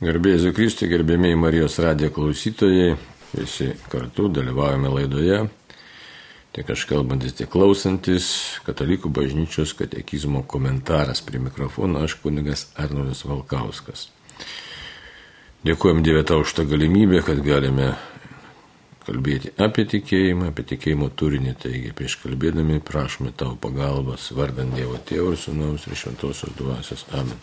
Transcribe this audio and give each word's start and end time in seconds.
Garbėjai 0.00 0.54
Kristui, 0.56 0.86
gerbėmiai 0.88 1.36
Marijos 1.36 1.74
radijo 1.84 2.08
klausytojai, 2.16 2.94
visi 3.34 3.66
kartu 3.92 4.30
dalyvaujame 4.32 4.88
laidoje, 4.94 5.42
tiek 6.56 6.70
aš 6.72 6.86
kalbantis, 6.88 7.34
tiek 7.36 7.50
klausantis, 7.52 8.30
Katalikų 8.64 9.10
bažnyčios 9.12 9.74
katekizmo 9.76 10.40
komentaras 10.48 11.20
prie 11.20 11.42
mikrofono, 11.44 12.00
aš 12.06 12.14
kunigas 12.22 12.70
Arnoldas 12.80 13.20
Valkauskas. 13.28 14.06
Dėkojom 15.68 16.00
Dievė 16.00 16.24
tau 16.32 16.40
už 16.46 16.56
tą 16.56 16.64
galimybę, 16.64 17.20
kad 17.26 17.44
galime 17.44 17.90
kalbėti 19.04 19.52
apie 19.60 19.84
tikėjimą, 19.84 20.48
apie 20.54 20.64
tikėjimo 20.72 21.10
turinį, 21.12 21.56
taigi 21.60 21.92
prieš 21.92 22.16
kalbėdami 22.24 22.80
prašome 22.80 23.36
tavo 23.36 23.60
pagalbos, 23.60 24.32
vardant 24.32 24.72
Dievo 24.80 24.96
Tėvų 24.96 25.36
ir 25.36 25.40
Sūnaus 25.44 25.84
ir 25.90 26.00
Šventosios 26.06 26.56
Dvasios. 26.56 27.04
Amen. 27.12 27.36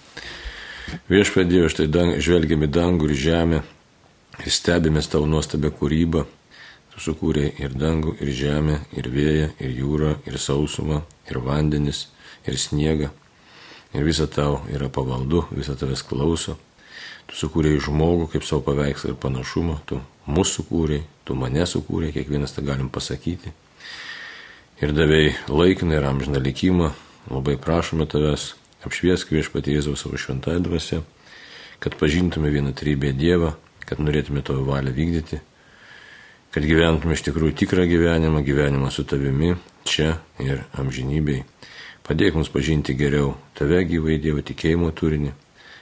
Viešpadė, 0.88 1.65
štai 1.67 1.89
dang, 1.91 2.13
žvelgiame 2.23 2.67
dangų 2.71 3.09
ir 3.09 3.19
žemę 3.19 3.57
ir 4.39 4.54
stebimės 4.55 5.10
tavo 5.11 5.27
nuostabę 5.27 5.68
kūrybą. 5.75 6.21
Tu 6.93 7.01
sukūrė 7.04 7.50
ir 7.60 7.73
dangų, 7.75 8.13
ir 8.23 8.29
žemę, 8.32 8.77
ir 8.96 9.10
vėją, 9.11 9.50
ir 9.60 9.73
jūrą, 9.82 10.13
ir 10.23 10.37
sausumą, 10.39 11.01
ir 11.27 11.41
vandenis, 11.43 12.05
ir 12.47 12.55
sniegą. 12.55 13.10
Ir 13.96 14.07
visa 14.07 14.29
tau 14.32 14.61
yra 14.71 14.87
pavaldu, 14.87 15.43
visa 15.51 15.75
tavęs 15.75 16.05
klauso. 16.07 16.55
Tu 17.27 17.35
sukūrė 17.35 17.74
žmogų 17.83 18.29
kaip 18.32 18.47
savo 18.47 18.63
paveikslą 18.69 19.11
ir 19.11 19.19
panašumą, 19.19 19.82
tu 19.91 19.99
mūsų 20.24 20.61
sukūrė, 20.61 21.01
tu 21.27 21.35
mane 21.35 21.68
sukūrė, 21.68 22.13
kiekvienas 22.15 22.55
tą 22.55 22.63
galim 22.63 22.88
pasakyti. 22.88 23.51
Ir 24.79 24.96
davėjai 24.96 25.35
laikiną 25.51 25.99
ir 25.99 26.07
amžiną 26.07 26.39
likimą, 26.47 26.93
labai 27.27 27.57
prašome 27.60 28.07
tavęs, 28.07 28.54
Apšviesk 28.86 29.31
viešpatie 29.33 29.73
Jėzaus 29.73 30.04
savo 30.04 30.19
šventąją 30.21 30.61
dvasę, 30.61 31.01
kad 31.81 31.95
pažintume 31.97 32.52
vieną 32.53 32.75
trybę 32.77 33.09
Dievą, 33.17 33.55
kad 33.89 33.97
norėtume 33.97 34.44
tavo 34.45 34.66
valią 34.67 34.94
vykdyti, 34.94 35.39
kad 36.53 36.65
gyventume 36.65 37.17
iš 37.17 37.23
tikrųjų 37.25 37.55
tikrą 37.57 37.87
gyvenimą, 37.89 38.43
gyvenimą 38.45 38.91
su 38.93 39.05
tavimi, 39.09 39.55
čia 39.81 40.19
ir 40.43 40.61
amžinybei. 40.77 41.41
Padėk 42.05 42.37
mums 42.37 42.52
pažinti 42.53 42.93
geriau 42.93 43.33
tave 43.57 43.81
gyvai 43.89 44.19
Dievo 44.21 44.43
tikėjimo 44.45 44.91
turinį, 44.93 45.33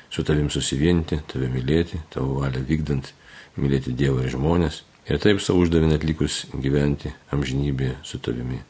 su 0.10 0.24
tavim 0.24 0.48
susivienyti, 0.54 1.20
tave 1.28 1.50
mylėti, 1.52 2.00
tavo 2.16 2.40
valią 2.40 2.64
vykdant, 2.64 3.12
mylėti 3.60 3.92
Dievą 3.92 4.24
ir 4.24 4.32
žmonės 4.38 4.86
ir 5.10 5.20
taip 5.20 5.44
savo 5.44 5.66
uždavinę 5.66 6.00
atlikus 6.00 6.46
gyventi 6.56 7.12
amžinybėje 7.36 8.00
su 8.08 8.24
tavimi 8.24 8.64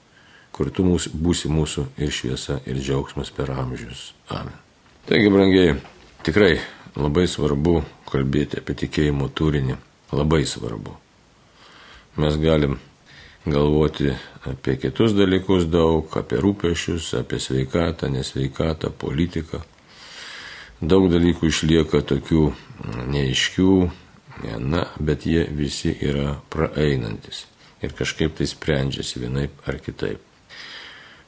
kur 0.56 0.72
tu 0.72 0.86
mūsų, 0.88 1.11
būsi 1.20 1.52
mūsų 1.52 1.84
ir 2.00 2.14
šviesa, 2.16 2.61
ir 2.64 2.80
džiaugsmas 2.80 3.31
per 3.36 3.52
amžius. 3.52 4.14
Amen. 4.31 4.56
Taigi, 5.06 5.30
brangiai, 5.30 5.75
tikrai 6.23 6.53
labai 6.95 7.28
svarbu 7.28 7.81
kalbėti 8.08 8.62
apie 8.62 8.78
tikėjimo 8.86 9.28
turinį. 9.36 9.75
Labai 10.16 10.45
svarbu. 10.47 10.94
Mes 12.22 12.38
galim 12.39 12.78
galvoti 13.45 14.14
apie 14.47 14.78
kitus 14.80 15.14
dalykus 15.17 15.67
daug, 15.70 16.08
apie 16.17 16.39
rūpešius, 16.42 17.12
apie 17.19 17.42
sveikatą, 17.44 18.09
nesveikatą, 18.14 18.94
politiką. 18.95 19.59
Daug 20.81 21.09
dalykų 21.12 21.50
išlieka 21.52 22.02
tokių 22.08 22.45
neaiškių, 23.12 23.73
na, 24.64 24.86
bet 25.00 25.28
jie 25.28 25.45
visi 25.56 25.94
yra 26.03 26.38
praeinantis 26.52 27.45
ir 27.84 27.94
kažkaip 27.95 28.36
tai 28.38 28.47
sprendžiasi 28.50 29.22
vienaip 29.22 29.67
ar 29.69 29.78
kitaip. 29.84 30.34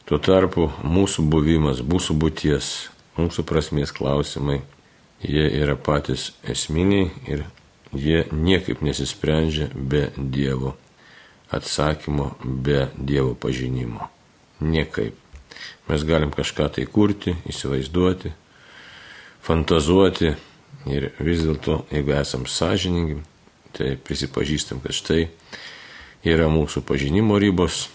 Tuo 0.08 0.22
tarpu 0.24 0.70
mūsų 0.88 1.26
buvimas, 1.28 1.82
mūsų 1.84 2.14
būties, 2.16 2.68
mūsų 3.18 3.44
prasmės 3.44 3.92
klausimai, 3.92 4.62
jie 5.20 5.44
yra 5.60 5.74
patys 5.76 6.30
esminiai 6.48 7.10
ir 7.28 7.44
jie 7.92 8.22
niekaip 8.32 8.80
nesisprendžia 8.88 9.68
be 9.76 10.06
Dievo 10.16 10.78
atsakymo, 11.52 12.38
be 12.40 12.86
Dievo 12.96 13.34
pažinimo. 13.36 14.08
Niekaip. 14.64 15.20
Mes 15.92 16.08
galim 16.08 16.32
kažką 16.32 16.70
tai 16.78 16.88
kurti, 16.88 17.36
įsivaizduoti, 17.52 18.32
fantazuoti 19.44 20.32
ir 20.88 21.10
vis 21.20 21.44
dėlto, 21.44 21.82
jeigu 21.92 22.16
esam 22.16 22.48
sąžiningi, 22.48 23.20
tai 23.76 23.98
prisipažįstam, 24.00 24.80
kad 24.80 24.96
štai 24.96 25.28
yra 26.24 26.48
mūsų 26.48 26.88
pažinimo 26.88 27.36
ribos, 27.44 27.90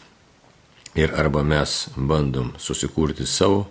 Ir 0.95 1.13
arba 1.17 1.43
mes 1.43 1.89
bandom 1.97 2.53
susikurti 2.61 3.27
savo 3.27 3.65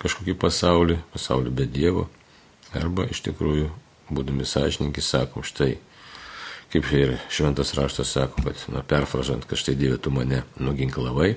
kažkokį 0.00 0.34
pasaulį, 0.40 0.98
pasaulį 1.12 1.50
be 1.52 1.66
Dievo, 1.68 2.06
arba 2.76 3.06
iš 3.08 3.22
tikrųjų, 3.24 3.70
būdami 4.12 4.44
sąžininkai, 4.48 5.04
sakom 5.04 5.44
štai, 5.44 5.76
kaip 6.72 6.88
ir 6.92 7.16
šventas 7.32 7.72
raštas 7.76 8.12
sako, 8.16 8.44
kad, 8.44 8.64
na, 8.72 8.82
perfrazuojant, 8.84 9.46
kad 9.48 9.60
štai 9.60 9.76
Dieve 9.80 10.00
tu 10.00 10.12
mane 10.12 10.42
nuginklavai 10.60 11.34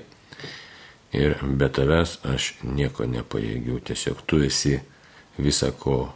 ir 1.12 1.36
be 1.42 1.68
tavęs 1.72 2.18
aš 2.28 2.52
nieko 2.62 3.06
nepajėgiu, 3.08 3.80
tiesiog 3.80 4.20
tu 4.28 4.42
esi 4.44 4.76
visako 5.38 6.12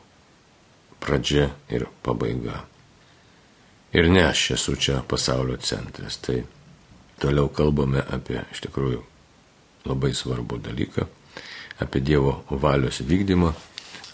pradžia 1.00 1.48
ir 1.72 1.86
pabaiga. 2.02 2.64
Ir 3.92 4.08
ne 4.08 4.24
aš 4.28 4.52
esu 4.56 4.76
čia 4.76 5.02
pasaulio 5.08 5.56
centras. 5.60 6.16
Tai 6.20 6.42
Toliau 7.22 7.50
kalbame 7.54 8.02
apie 8.02 8.40
iš 8.50 8.64
tikrųjų 8.64 9.02
labai 9.86 10.10
svarbų 10.14 10.58
dalyką, 10.62 11.06
apie 11.82 12.02
Dievo 12.02 12.40
valios 12.50 12.98
vykdymą, 13.06 13.52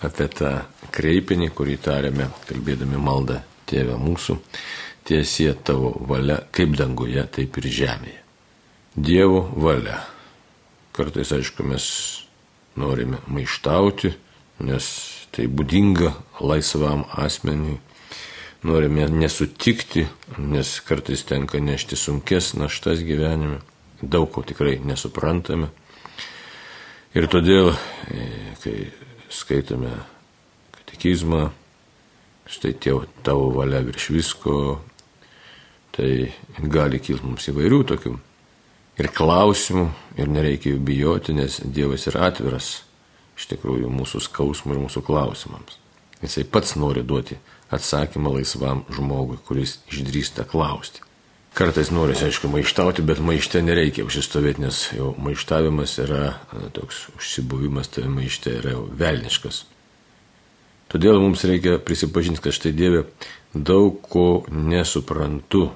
apie 0.04 0.28
tą 0.32 0.52
kreipinį, 0.94 1.50
kurį 1.56 1.78
tarėme, 1.84 2.28
kalbėdami 2.48 3.00
maldą 3.00 3.40
Tėvę 3.68 3.98
mūsų, 4.00 4.38
tiesie 5.08 5.50
tavo 5.64 5.90
valia, 6.08 6.38
kaip 6.52 6.72
danguje, 6.76 7.24
taip 7.32 7.58
ir 7.60 7.68
žemėje. 7.80 8.22
Dievo 8.96 9.42
valia. 9.60 9.98
Kartais, 10.96 11.32
aišku, 11.36 11.66
mes 11.68 11.84
norime 12.80 13.20
maištauti, 13.28 14.14
nes 14.64 14.88
tai 15.34 15.46
būdinga 15.52 16.14
laisvam 16.40 17.04
asmeniui, 17.12 17.76
norime 18.62 19.06
nesutikti, 19.08 20.06
nes 20.38 20.80
kartais 20.86 21.22
tenka 21.28 21.60
nešti 21.62 21.96
sunkes 21.96 22.54
naštas 22.58 23.02
gyvenime, 23.06 23.60
daug 24.02 24.30
ko 24.32 24.42
tikrai 24.42 24.78
nesuprantame. 24.84 25.70
Ir 27.14 27.26
todėl, 27.30 27.72
e, 28.10 28.26
kai 28.62 28.76
skaitome 29.30 29.94
katekizmą, 30.74 31.48
štai 32.48 32.74
tėv, 32.80 33.06
tavo 33.22 33.50
valia 33.56 33.80
virš 33.84 34.10
visko, 34.14 34.56
tai 35.92 36.32
gali 36.58 37.00
kilti 37.00 37.26
mums 37.26 37.48
įvairių 37.50 37.80
tokių 37.92 38.14
ir 38.98 39.10
klausimų, 39.14 39.88
ir 40.18 40.30
nereikia 40.30 40.74
jų 40.74 40.82
bijoti, 40.84 41.34
nes 41.34 41.60
Dievas 41.64 42.06
yra 42.10 42.28
atviras 42.28 42.82
iš 43.38 43.46
tikrųjų 43.52 43.90
mūsų 43.94 44.20
skausmų 44.26 44.74
ir 44.74 44.82
mūsų 44.86 45.02
klausimams. 45.06 45.78
Jisai 46.22 46.44
pats 46.50 46.74
nori 46.74 47.04
duoti 47.06 47.38
atsakymą 47.74 48.34
laisvam 48.38 48.84
žmogui, 48.92 49.38
kuris 49.46 49.78
išdrįsta 49.92 50.46
klausti. 50.48 51.04
Kartais 51.58 51.90
norisi, 51.90 52.28
aišku, 52.28 52.48
maištauti, 52.52 53.02
bet 53.02 53.18
maište 53.24 53.60
nereikia 53.64 54.04
užsistovėti, 54.06 54.62
nes 54.62 54.82
jau 54.94 55.10
maištavimas 55.18 55.96
yra 56.04 56.36
toks 56.76 57.08
užsibuvimas, 57.16 57.90
tai 57.90 58.04
maište 58.12 58.52
yra 58.60 58.76
jau 58.76 58.84
velniškas. 59.00 59.64
Todėl 60.88 61.18
mums 61.20 61.42
reikia 61.44 61.80
prisipažinti, 61.82 62.40
kad 62.44 62.54
štai 62.56 62.72
Dieve 62.76 63.02
daug 63.52 63.98
ko 64.06 64.44
nesuprantu, 64.48 65.66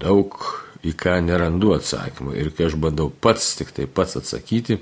daug 0.00 0.34
į 0.86 0.94
ką 0.96 1.18
nerandu 1.22 1.74
atsakymą. 1.76 2.32
Ir 2.40 2.50
kai 2.56 2.70
aš 2.70 2.78
bandau 2.80 3.10
pats, 3.12 3.52
tik 3.58 3.74
tai 3.76 3.86
pats 3.86 4.16
atsakyti, 4.18 4.80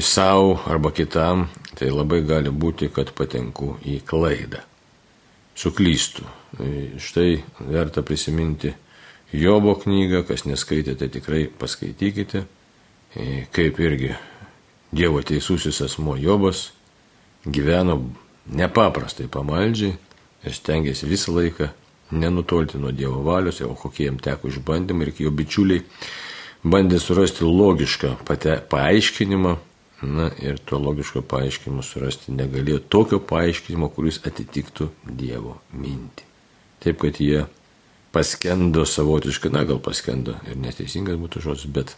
savo 0.00 0.58
arba 0.68 0.90
kitam, 0.92 1.46
tai 1.78 1.88
labai 1.90 2.20
gali 2.28 2.50
būti, 2.52 2.90
kad 2.92 3.14
patenku 3.16 3.78
į 3.88 4.02
klaidą. 4.04 4.60
Suklystu. 5.56 6.24
Štai 7.00 7.42
verta 7.68 8.02
prisiminti 8.04 8.72
Jobo 9.32 9.72
knygą, 9.80 10.26
kas 10.28 10.44
neskaitėte, 10.44 11.08
tikrai 11.08 11.46
paskaitykite, 11.48 12.44
kaip 13.52 13.80
irgi 13.80 14.12
Dievo 14.92 15.22
teisusis 15.24 15.80
asmo 15.80 16.18
Jobas 16.20 16.66
gyveno 17.48 17.96
nepaprastai 18.52 19.24
pamaldžiai 19.32 19.94
ir 20.44 20.52
stengiasi 20.52 21.08
visą 21.08 21.32
laiką 21.32 21.70
nenutolti 22.12 22.76
nuo 22.76 22.92
Dievo 22.92 23.22
valios, 23.24 23.62
o 23.64 23.72
kokie 23.72 24.10
jam 24.10 24.20
teko 24.20 24.50
išbandymai 24.52 25.08
ir 25.08 25.14
jo 25.24 25.32
bičiuliai 25.32 25.80
bandė 26.62 27.00
surasti 27.00 27.46
logišką 27.48 28.18
pate, 28.28 28.58
paaiškinimą, 28.70 29.56
na 30.02 30.30
ir 30.42 30.58
to 30.58 30.78
logiško 30.82 31.22
paaiškinimo 31.30 31.82
surasti 31.86 32.34
negalėjo 32.34 32.80
tokio 32.90 33.20
paaiškinimo, 33.22 33.88
kuris 33.94 34.20
atitiktų 34.26 34.88
Dievo 35.06 35.58
mintį. 35.72 36.26
Taip, 36.82 36.98
kad 37.04 37.20
jie 37.22 37.44
paskendo 38.12 38.84
savotiškai, 38.88 39.52
na 39.54 39.62
gal 39.68 39.78
paskendo 39.82 40.36
ir 40.50 40.58
neteisingas 40.60 41.20
būtų 41.20 41.44
žodis, 41.46 41.68
bet, 41.70 41.94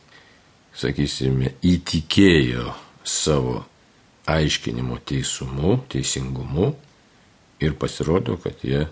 sakysime, 0.76 1.54
įtikėjo 1.64 2.74
savo 3.04 3.62
aiškinimo 4.30 4.98
teisumu, 5.06 5.78
teisingumu 5.88 6.72
ir 7.64 7.76
pasirodo, 7.80 8.36
kad 8.42 8.62
jie 8.64 8.86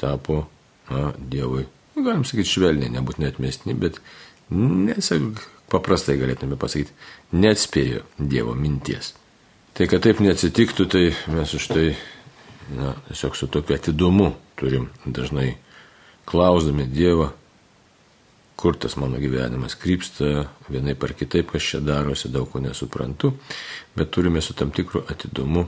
tapo 0.00 0.44
na, 0.90 1.12
Dievui, 1.18 1.66
nu, 1.94 2.04
galim 2.04 2.24
sakyti, 2.26 2.52
švelniai, 2.56 2.92
nebūtinai 2.94 3.30
atmestini, 3.32 3.74
bet 3.78 3.98
nesak, 4.50 5.46
paprastai 5.72 6.18
galėtume 6.20 6.58
pasakyti, 6.60 6.94
neatspėjo 7.34 8.04
Dievo 8.18 8.54
minties. 8.54 9.14
Tai 9.76 9.88
kad 9.90 10.04
taip 10.06 10.22
neatsitiktų, 10.24 10.86
tai 10.88 11.06
mes 11.34 11.54
už 11.58 11.66
tai 11.72 11.86
na, 12.72 12.94
tiesiog 13.08 13.36
su 13.36 13.48
tokiu 13.52 13.76
atidumu 13.76 14.30
turim 14.56 14.88
dažnai 15.04 15.56
klausdami 16.26 16.86
Dievą, 16.90 17.30
kur 18.56 18.76
tas 18.80 18.96
mano 18.96 19.20
gyvenimas 19.20 19.76
krypsta, 19.76 20.46
vienai 20.72 20.96
par 20.96 21.12
kitaip, 21.12 21.52
kas 21.52 21.62
čia 21.62 21.80
darosi, 21.84 22.30
daug 22.32 22.48
ko 22.50 22.62
nesuprantu, 22.64 23.34
bet 23.96 24.10
turime 24.10 24.40
su 24.40 24.56
tam 24.56 24.72
tikru 24.72 25.04
atidumu 25.12 25.66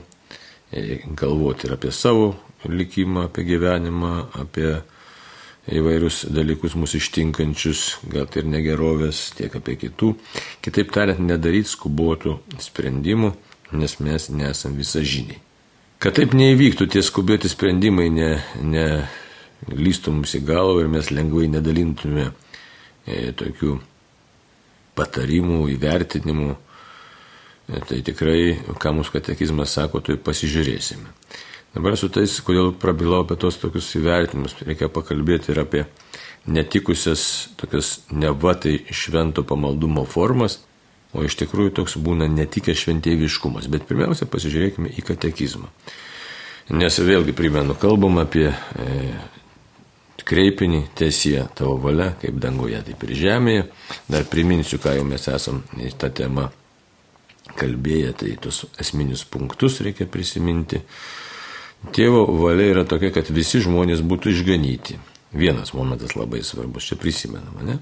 e, 0.71 1.03
galvoti 1.15 1.67
ir 1.69 1.75
apie 1.77 1.91
savo 1.93 2.33
likimą, 2.65 3.27
apie 3.29 3.45
gyvenimą, 3.45 4.13
apie 4.41 4.79
įvairius 5.69 6.23
dalykus 6.33 6.75
mūsų 6.79 6.99
ištinkančius, 6.99 7.83
gal 8.09 8.25
tai 8.29 8.43
ir 8.43 8.49
negerovės, 8.49 9.29
tiek 9.37 9.53
apie 9.59 9.77
kitų. 9.79 10.13
Kitaip 10.65 10.93
tariant, 10.95 11.21
nedaryti 11.21 11.73
skubotų 11.73 12.39
sprendimų, 12.61 13.33
nes 13.77 13.99
mes 14.01 14.29
nesam 14.33 14.77
visažiniai. 14.79 15.39
Kad 15.99 16.15
taip 16.15 16.33
neįvyktų, 16.37 16.87
tie 16.87 17.03
skubėti 17.03 17.51
sprendimai 17.51 18.07
ne, 18.13 18.29
ne 18.63 18.87
lystų 19.67 20.13
mums 20.15 20.35
į 20.37 20.45
galvą 20.47 20.85
ir 20.85 20.91
mes 20.91 21.11
lengvai 21.11 21.49
nedalintume 21.51 22.29
e, 22.29 23.33
tokių 23.35 23.75
patarimų, 24.95 25.59
įvertinimų, 25.75 26.53
e, 26.55 27.81
tai 27.89 27.99
tikrai, 28.07 28.39
ką 28.79 28.95
mūsų 28.95 29.17
katekizmas 29.17 29.75
sako, 29.75 30.01
tai 30.07 30.15
pasižiūrėsime. 30.23 31.11
Dabar 31.75 31.97
su 31.99 32.09
tais, 32.09 32.39
kodėl 32.41 32.71
prabilau 32.81 33.23
apie 33.23 33.37
tos 33.39 33.59
tokius 33.61 33.91
įvertinimus, 33.99 34.57
reikia 34.65 34.89
pakalbėti 34.89 35.53
ir 35.53 35.61
apie 35.61 35.83
netikusias 36.49 37.49
tokias 37.59 37.99
nevatai 38.09 38.79
švento 38.89 39.43
pamaldumo 39.45 40.05
formas, 40.09 40.59
o 41.13 41.23
iš 41.25 41.37
tikrųjų 41.41 41.73
toks 41.81 41.97
būna 42.01 42.29
netikęs 42.29 42.85
šventėviškumas. 42.85 43.69
Bet 43.69 43.85
pirmiausia, 43.89 44.29
pasižiūrėkime 44.29 44.93
į 44.97 45.05
katekizmą. 45.05 45.69
Nes 46.69 46.99
vėlgi 47.01 47.33
primenu, 47.33 47.73
kalbam 47.77 48.19
apie 48.21 48.45
e, 48.49 49.13
kreipinį 50.29 50.83
tiesie 50.97 51.39
tavo 51.57 51.79
valia, 51.81 52.11
kaip 52.21 52.37
danguje, 52.41 52.81
taip 52.85 53.05
ir 53.07 53.15
žemėje. 53.17 53.65
Dar 54.09 54.27
priminsiu, 54.29 54.77
ką 54.81 54.93
jau 54.99 55.05
mes 55.07 55.25
esam 55.31 55.63
į 55.77 55.93
tą 55.97 56.11
temą 56.13 56.49
kalbėję, 57.57 58.13
tai 58.19 58.35
tos 58.41 58.67
esminius 58.79 59.25
punktus 59.25 59.79
reikia 59.85 60.05
prisiminti. 60.09 60.83
Tėvo 61.95 62.25
valia 62.41 62.73
yra 62.73 62.83
tokia, 62.87 63.11
kad 63.15 63.29
visi 63.33 63.61
žmonės 63.63 64.03
būtų 64.05 64.33
išganyti. 64.33 64.99
Vienas 65.31 65.71
momentas 65.77 66.15
labai 66.17 66.41
svarbus, 66.43 66.89
čia 66.89 66.97
prisimenama, 66.99 67.63
ne? 67.65 67.77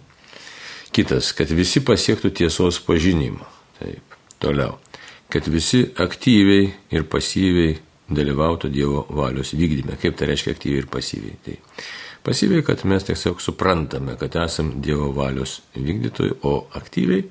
Kitas, 0.94 1.32
kad 1.36 1.52
visi 1.54 1.82
pasiektų 1.86 2.32
tiesos 2.36 2.80
pažinimą. 2.86 3.46
Taip, 3.80 4.18
toliau. 4.44 4.78
Kad 5.32 5.50
visi 5.52 5.84
aktyviai 6.00 6.70
ir 6.94 7.08
pasyviai 7.12 7.78
dalyvautų 8.08 8.70
Dievo 8.72 9.04
valios 9.12 9.52
vykdyme. 9.58 9.98
Kaip 10.00 10.16
tai 10.20 10.30
reiškia 10.32 10.54
aktyviai 10.56 10.84
ir 10.86 10.92
pasyviai? 10.92 11.40
Tai 11.44 11.58
Pasyviai, 12.28 12.64
kad 12.66 12.82
mes 12.84 13.06
tiesiog 13.08 13.40
suprantame, 13.40 14.18
kad 14.20 14.34
esam 14.42 14.74
Dievo 14.84 15.14
valios 15.16 15.62
vykdytojai, 15.76 16.40
o 16.44 16.68
aktyviai 16.76 17.24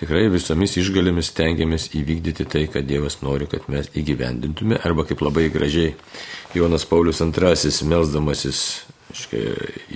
tikrai 0.00 0.26
visomis 0.32 0.76
išgalėmis 0.80 1.30
stengiamės 1.32 1.90
įvykdyti 1.96 2.46
tai, 2.52 2.66
kad 2.72 2.88
Dievas 2.88 3.20
nori, 3.22 3.48
kad 3.50 3.68
mes 3.72 3.88
įgyvendintume, 3.96 4.80
arba 4.84 5.06
kaip 5.08 5.24
labai 5.24 5.48
gražiai 5.52 5.94
Jonas 6.56 6.86
Paulius 6.88 7.22
II, 7.24 7.88
melzdamasis 7.88 8.60
iškai, 9.14 9.46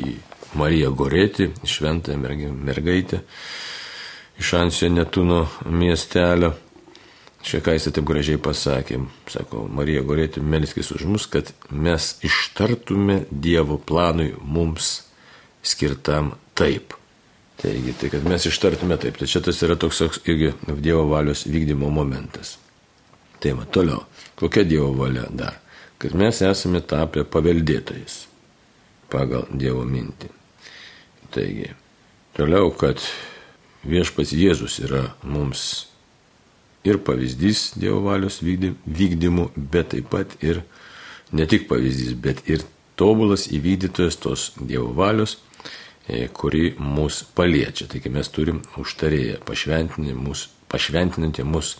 į 0.00 0.16
Mariją 0.58 0.94
Gorėti, 0.96 1.50
šventąją 1.68 2.54
mergaitę 2.56 3.22
iš 4.40 4.54
Ansio 4.56 4.88
Netuno 4.88 5.44
miestelio, 5.68 6.54
Čia 7.40 7.62
ką 7.64 7.72
jis 7.72 7.88
taip 7.88 8.04
gražiai 8.04 8.36
pasakė, 8.42 8.98
sako, 9.32 9.64
Marija 9.72 10.02
Gorėti, 10.04 10.42
melskis 10.44 10.90
už 10.92 11.06
mus, 11.08 11.24
kad 11.24 11.48
mes 11.72 12.12
ištartume 12.26 13.22
Dievo 13.32 13.78
planui 13.80 14.34
mums 14.44 14.90
skirtam 15.64 16.34
taip. 16.52 16.99
Taigi, 17.60 17.92
tai 17.92 18.08
kad 18.08 18.24
mes 18.24 18.46
ištartume 18.48 18.96
taip, 18.96 19.18
tai 19.20 19.28
čia 19.28 19.42
tas 19.44 19.58
yra 19.62 19.76
toks 19.76 20.00
irgi 20.24 20.54
Dievo 20.80 21.04
valios 21.10 21.44
vykdymo 21.44 21.90
momentas. 21.92 22.56
Tai 23.40 23.52
va, 23.58 23.66
toliau, 23.68 24.04
kokia 24.40 24.64
Dievo 24.64 24.94
valia 24.96 25.26
dar? 25.28 25.58
Kad 26.00 26.16
mes 26.16 26.40
esame 26.44 26.80
tapę 26.80 27.26
paveldėtojais 27.28 28.22
pagal 29.12 29.44
Dievo 29.52 29.84
mintį. 29.84 30.30
Taigi, 31.34 31.68
toliau, 32.36 32.72
kad 32.72 33.02
viešpats 33.84 34.32
Jėzus 34.36 34.78
yra 34.84 35.10
mums 35.20 35.90
ir 36.84 37.00
pavyzdys 37.04 37.74
Dievo 37.76 38.00
valios 38.08 38.40
vykdymų, 38.40 39.50
bet 39.56 39.92
taip 39.92 40.08
pat 40.12 40.32
ir 40.40 40.62
ne 41.32 41.44
tik 41.44 41.68
pavyzdys, 41.68 42.16
bet 42.16 42.40
ir 42.48 42.64
tobulas 42.96 43.48
įvykdytojas 43.52 44.16
tos 44.20 44.50
Dievo 44.56 44.94
valios, 44.96 45.36
kuri 46.32 46.74
mus 46.78 47.22
paliečia. 47.36 47.88
Taigi 47.90 48.12
mes 48.12 48.30
turim 48.32 48.62
užtarėję 48.80 49.40
pašventinantį 50.70 51.46
mus 51.46 51.76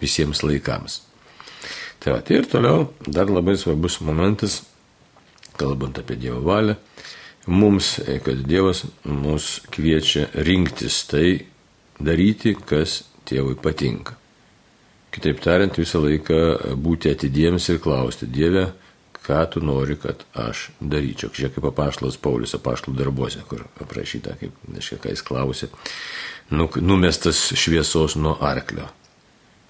visiems 0.00 0.42
laikams. 0.44 1.00
Tai 2.00 2.14
va, 2.14 2.22
tai 2.22 2.40
ir 2.40 2.48
toliau 2.50 2.90
dar 3.06 3.30
labai 3.32 3.56
svarbus 3.58 4.00
momentas, 4.04 4.60
kalbant 5.56 5.98
apie 5.98 6.18
Dievo 6.20 6.42
valią, 6.44 6.76
mums, 7.46 7.96
e, 7.98 8.18
kad 8.22 8.44
Dievas 8.46 8.84
mus 9.04 9.60
kviečia 9.72 10.28
rinktis 10.46 11.04
tai 11.10 11.46
daryti, 11.98 12.54
kas 12.54 13.02
Dievui 13.26 13.56
patinka. 13.58 14.14
Kitaip 15.10 15.40
tariant, 15.40 15.78
visą 15.80 16.02
laiką 16.04 16.76
būti 16.76 17.10
atidiems 17.10 17.70
ir 17.72 17.80
klausti, 17.80 18.28
Dieve, 18.28 18.66
ką 19.26 19.40
tu 19.50 19.62
nori, 19.64 19.96
kad 20.00 20.22
aš 20.38 20.68
daryčiau. 20.80 21.32
Žiūrėk, 21.34 21.56
kaip 21.56 21.70
apaštalas 21.72 22.18
Paulius 22.22 22.54
apaštalų 22.58 22.96
darbuose, 23.00 23.42
kur 23.50 23.64
aprašyta, 23.82 24.36
kaip, 24.40 24.54
nežinau, 24.70 25.02
ką 25.02 25.14
jis 25.14 25.24
klausė, 25.26 25.70
nu, 26.54 26.68
numestas 26.80 27.48
šviesos 27.58 28.16
nuo 28.20 28.36
arklio. 28.40 28.88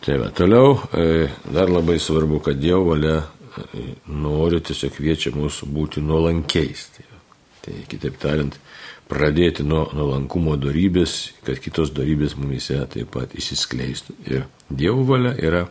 Tai 0.04 0.18
va, 0.20 0.28
toliau 0.30 0.76
e, 0.92 1.26
dar 1.50 1.72
labai 1.72 1.96
svarbu, 2.02 2.42
kad 2.44 2.60
Dievo 2.60 2.92
valia 2.92 3.16
e, 3.22 3.86
nori 4.12 4.60
tiesiog 4.60 4.92
kviečia 4.98 5.32
mūsų 5.34 5.68
būti 5.72 6.04
nuolankiais. 6.04 6.84
Tai, 6.96 7.06
tai 7.64 7.78
kitaip 7.90 8.20
tariant, 8.22 8.58
pradėti 9.10 9.64
nuo 9.66 9.84
nuolankumo 9.94 10.56
darybės, 10.58 11.14
kad 11.46 11.60
kitos 11.62 11.92
darybės 11.94 12.34
mumise 12.38 12.78
taip 12.90 13.12
pat 13.14 13.34
įsiskleistų. 13.38 14.16
Ir 14.30 14.46
Dievo 14.66 15.04
valia 15.06 15.32
yra, 15.38 15.62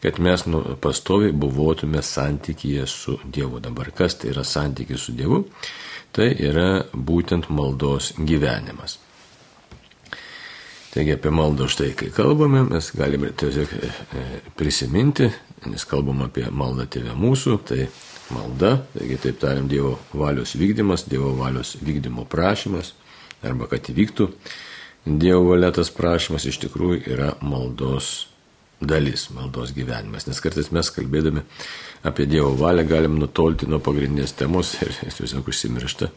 kad 0.00 0.18
mes 0.24 0.46
nu, 0.48 0.62
pastoviai 0.80 1.34
buvotume 1.36 2.00
santykyje 2.02 2.86
su 2.88 3.18
Dievu. 3.24 3.60
Dabar 3.60 3.92
kas 3.96 4.16
tai 4.16 4.32
yra 4.32 4.44
santykis 4.44 5.04
su 5.08 5.16
Dievu? 5.16 5.44
Tai 6.12 6.28
yra 6.32 6.68
būtent 6.92 7.50
maldos 7.52 8.12
gyvenimas. 8.18 8.98
Taigi 10.92 11.14
apie 11.14 11.30
maldą 11.32 11.68
štai, 11.72 11.94
kai 11.96 12.10
kalbame, 12.12 12.66
mes 12.68 12.90
galime 12.92 13.30
tiesiog 13.40 13.70
e, 13.78 13.88
e, 13.88 14.24
prisiminti, 14.60 15.24
nes 15.72 15.86
kalbam 15.88 16.20
apie 16.26 16.44
maldą 16.52 16.84
tėvę 16.92 17.14
mūsų, 17.16 17.54
tai 17.68 17.86
malda, 18.32 18.74
taigi 18.96 19.20
taip 19.22 19.38
tariam 19.42 19.68
Dievo 19.70 19.96
valios 20.12 20.56
vykdymas, 20.58 21.06
Dievo 21.10 21.32
valios 21.38 21.76
vykdymo 21.80 22.26
prašymas, 22.30 22.94
arba 23.42 23.68
kad 23.70 23.88
įvyktų 23.92 24.28
Dievo 25.06 25.48
valėtas 25.50 25.90
prašymas 25.94 26.46
iš 26.46 26.60
tikrųjų 26.62 27.00
yra 27.10 27.32
maldos 27.42 28.28
dalis, 28.82 29.28
maldos 29.34 29.72
gyvenimas. 29.74 30.26
Nes 30.26 30.40
kartais 30.42 30.70
mes 30.74 30.90
kalbėdami 30.94 31.42
apie 32.06 32.26
Dievo 32.30 32.52
valią 32.58 32.84
galim 32.88 33.18
nutolti 33.18 33.68
nuo 33.70 33.80
pagrindinės 33.82 34.34
temos 34.38 34.74
ir 34.82 34.94
tiesiog 35.02 35.48
užsimiršta. 35.50 36.10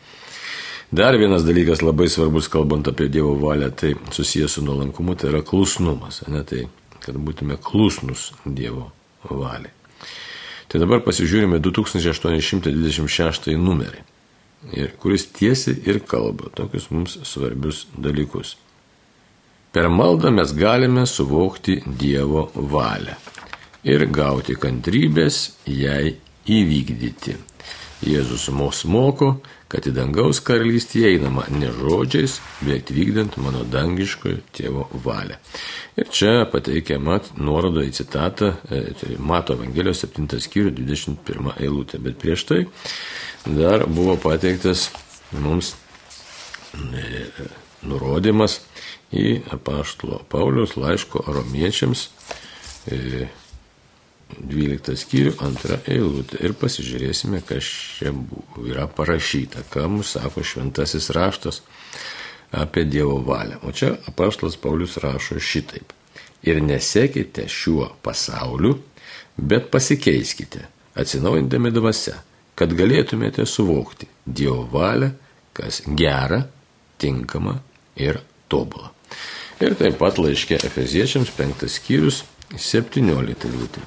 Dar 0.95 1.17
vienas 1.17 1.43
dalykas 1.45 1.81
labai 1.81 2.07
svarbus, 2.13 2.49
kalbant 2.51 2.87
apie 2.87 3.07
Dievo 3.09 3.33
valią, 3.41 3.71
tai 3.73 3.95
susijęs 4.13 4.57
su 4.57 4.65
nuolankumu, 4.65 5.15
tai 5.17 5.31
yra 5.33 5.41
klusnumas. 5.45 6.21
Ne? 6.29 6.43
Tai 6.45 6.67
kad 7.05 7.17
būtume 7.17 7.57
klusnus 7.61 8.31
Dievo 8.45 8.91
valiai. 9.29 9.73
Tai 10.69 10.81
dabar 10.81 11.03
pasižiūrime 11.05 11.59
2826 11.61 13.55
numerį, 13.61 14.01
kuris 15.01 15.27
tiesiai 15.35 15.77
ir 15.85 16.01
kalba 16.09 16.49
tokius 16.57 16.89
mums 16.91 17.19
svarbius 17.27 17.85
dalykus. 17.97 18.55
Per 19.75 19.89
maldą 19.91 20.31
mes 20.31 20.53
galime 20.55 21.03
suvokti 21.05 21.81
Dievo 21.85 22.47
valią 22.55 23.15
ir 23.85 24.07
gauti 24.09 24.55
kantrybės 24.57 25.41
jai 25.69 26.15
įvykdyti. 26.49 27.35
Jėzus 28.05 28.47
mus 28.53 28.83
moko, 28.89 29.35
kad 29.71 29.87
į 29.89 29.93
dangaus 29.95 30.39
karalystę 30.45 31.01
einama 31.09 31.45
ne 31.49 31.71
žodžiais, 31.73 32.37
bet 32.65 32.91
vykdant 32.93 33.37
mano 33.41 33.63
dangiškojo 33.71 34.41
tėvo 34.55 34.85
valią. 35.05 35.39
Ir 35.97 36.11
čia 36.13 36.33
pateikiama 36.51 37.19
nuoroda 37.39 37.85
į 37.85 37.93
citatą, 37.97 38.53
e, 38.69 38.81
tai 38.99 39.17
Mato 39.19 39.55
Evangelijos 39.57 40.03
7 40.05 40.27
skyrių 40.43 40.73
21 40.77 41.55
eilutė. 41.57 42.01
Bet 42.03 42.19
prieš 42.21 42.45
tai 42.49 42.61
dar 43.45 43.87
buvo 43.87 44.17
pateiktas 44.21 44.89
mums 45.33 45.73
e, 46.75 47.49
nurodymas 47.85 48.59
į 49.15 49.41
apaštalo 49.55 50.21
Paulius 50.29 50.75
laiško 50.77 51.25
romiečiams 51.27 52.09
12 54.39 54.91
e, 54.93 54.97
skyrių, 54.99 55.35
antrą 55.45 55.79
eilutę 55.91 56.39
ir 56.43 56.55
pasižiūrėsime, 56.59 57.41
kas 57.47 57.67
čia 57.99 58.13
yra 58.65 58.87
parašyta, 58.91 59.65
ką 59.71 59.87
mums 59.91 60.15
sako 60.15 60.43
šventasis 60.43 61.09
raštas 61.15 61.61
apie 62.55 62.85
Dievo 62.87 63.19
valią. 63.25 63.59
O 63.63 63.73
čia 63.75 63.95
apaštalas 64.09 64.57
Paulius 64.61 64.97
rašo 65.01 65.39
šitaip. 65.39 65.93
Ir 66.45 66.61
nesekite 66.61 67.47
šiuo 67.49 67.89
pasauliu, 68.05 68.77
bet 69.37 69.71
pasikeiskite, 69.73 70.67
atsinaujindami 70.95 71.71
dvasia, 71.73 72.19
kad 72.55 72.75
galėtumėte 72.77 73.47
suvokti 73.49 74.07
Dievo 74.25 74.63
valią, 74.71 75.11
kas 75.55 75.81
gera, 75.97 76.43
tinkama 77.01 77.57
ir 77.95 78.21
tobula. 78.51 78.91
Ir 79.63 79.75
taip 79.79 79.97
pat 79.99 80.19
laiškė 80.19 80.59
Efeziečiams 80.67 81.31
5 81.35 81.67
skyrius 81.71 82.23
17 82.51 83.47
eilutė. 83.49 83.83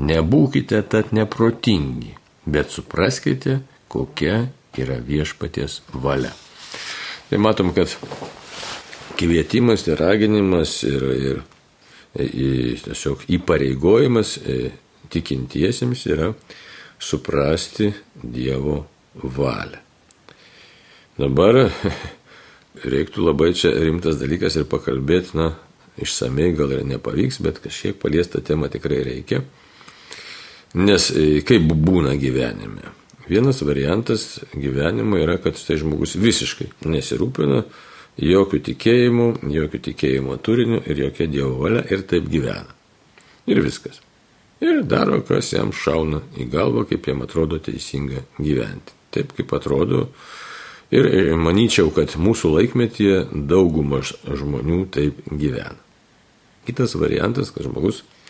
Nebūkite 0.00 0.80
tad 0.88 1.12
neprotingi, 1.12 2.14
bet 2.48 2.72
supraskite, 2.72 3.58
kokia 3.92 4.46
yra 4.80 4.96
viešpaties 5.04 5.82
valia. 5.92 6.32
Tai 7.28 7.40
matom, 7.40 7.74
kad 7.76 7.92
kvietimas 9.20 9.84
ir 9.88 10.00
raginimas 10.00 10.78
ir, 10.88 11.04
ir, 11.12 11.42
ir 12.24 12.80
tiesiog 12.86 13.26
įpareigojimas 13.36 14.38
e, 14.40 14.58
tikintiesiems 15.12 16.06
yra 16.08 16.32
suprasti 17.02 17.92
Dievo 18.22 18.82
valią. 19.14 19.80
Dabar 21.20 21.66
reiktų 22.94 23.26
labai 23.28 23.50
čia 23.58 23.74
rimtas 23.76 24.16
dalykas 24.20 24.56
ir 24.56 24.64
pakalbėti, 24.70 25.36
na, 25.36 25.50
išsamei 26.00 26.54
gal 26.56 26.72
ir 26.72 26.86
nepavyks, 26.88 27.42
bet 27.44 27.60
kažkiek 27.60 27.98
paliestą 28.00 28.40
temą 28.40 28.70
tikrai 28.72 29.02
reikia. 29.04 29.42
Nes 30.72 31.10
e, 31.12 31.42
kaip 31.44 31.68
būna 31.68 32.14
gyvenime. 32.16 32.92
Vienas 33.28 33.60
variantas 33.62 34.40
gyvenimo 34.54 35.18
yra, 35.20 35.36
kad 35.40 35.58
tai 35.60 35.76
žmogus 35.80 36.16
visiškai 36.20 36.70
nesirūpina 36.88 37.62
jokių 38.20 38.60
tikėjimų, 38.68 39.26
jokių 39.52 39.80
tikėjimo 39.88 40.36
turinių 40.44 40.80
ir 40.88 41.02
jokia 41.06 41.28
dievo 41.30 41.58
valia 41.60 41.84
ir 41.92 42.06
taip 42.08 42.26
gyvena. 42.32 42.72
Ir 43.46 43.60
viskas. 43.64 44.00
Ir 44.62 44.82
daro, 44.86 45.20
kas 45.26 45.52
jam 45.52 45.72
šauna 45.74 46.22
į 46.38 46.46
galvą, 46.52 46.86
kaip 46.88 47.08
jam 47.08 47.24
atrodo 47.24 47.58
teisinga 47.62 48.24
gyventi. 48.38 48.96
Taip 49.12 49.34
kaip 49.36 49.52
atrodo. 49.56 50.06
Ir 50.92 51.08
manyčiau, 51.40 51.88
kad 51.94 52.14
mūsų 52.20 52.52
laikmetyje 52.56 53.22
daugumas 53.48 54.12
žmonių 54.28 54.82
taip 54.92 55.20
gyvena. 55.30 55.78
Kitas 56.66 56.94
variantas, 57.00 57.50
kad 57.50 57.64
žmogus 57.66 58.02
e, 58.02 58.21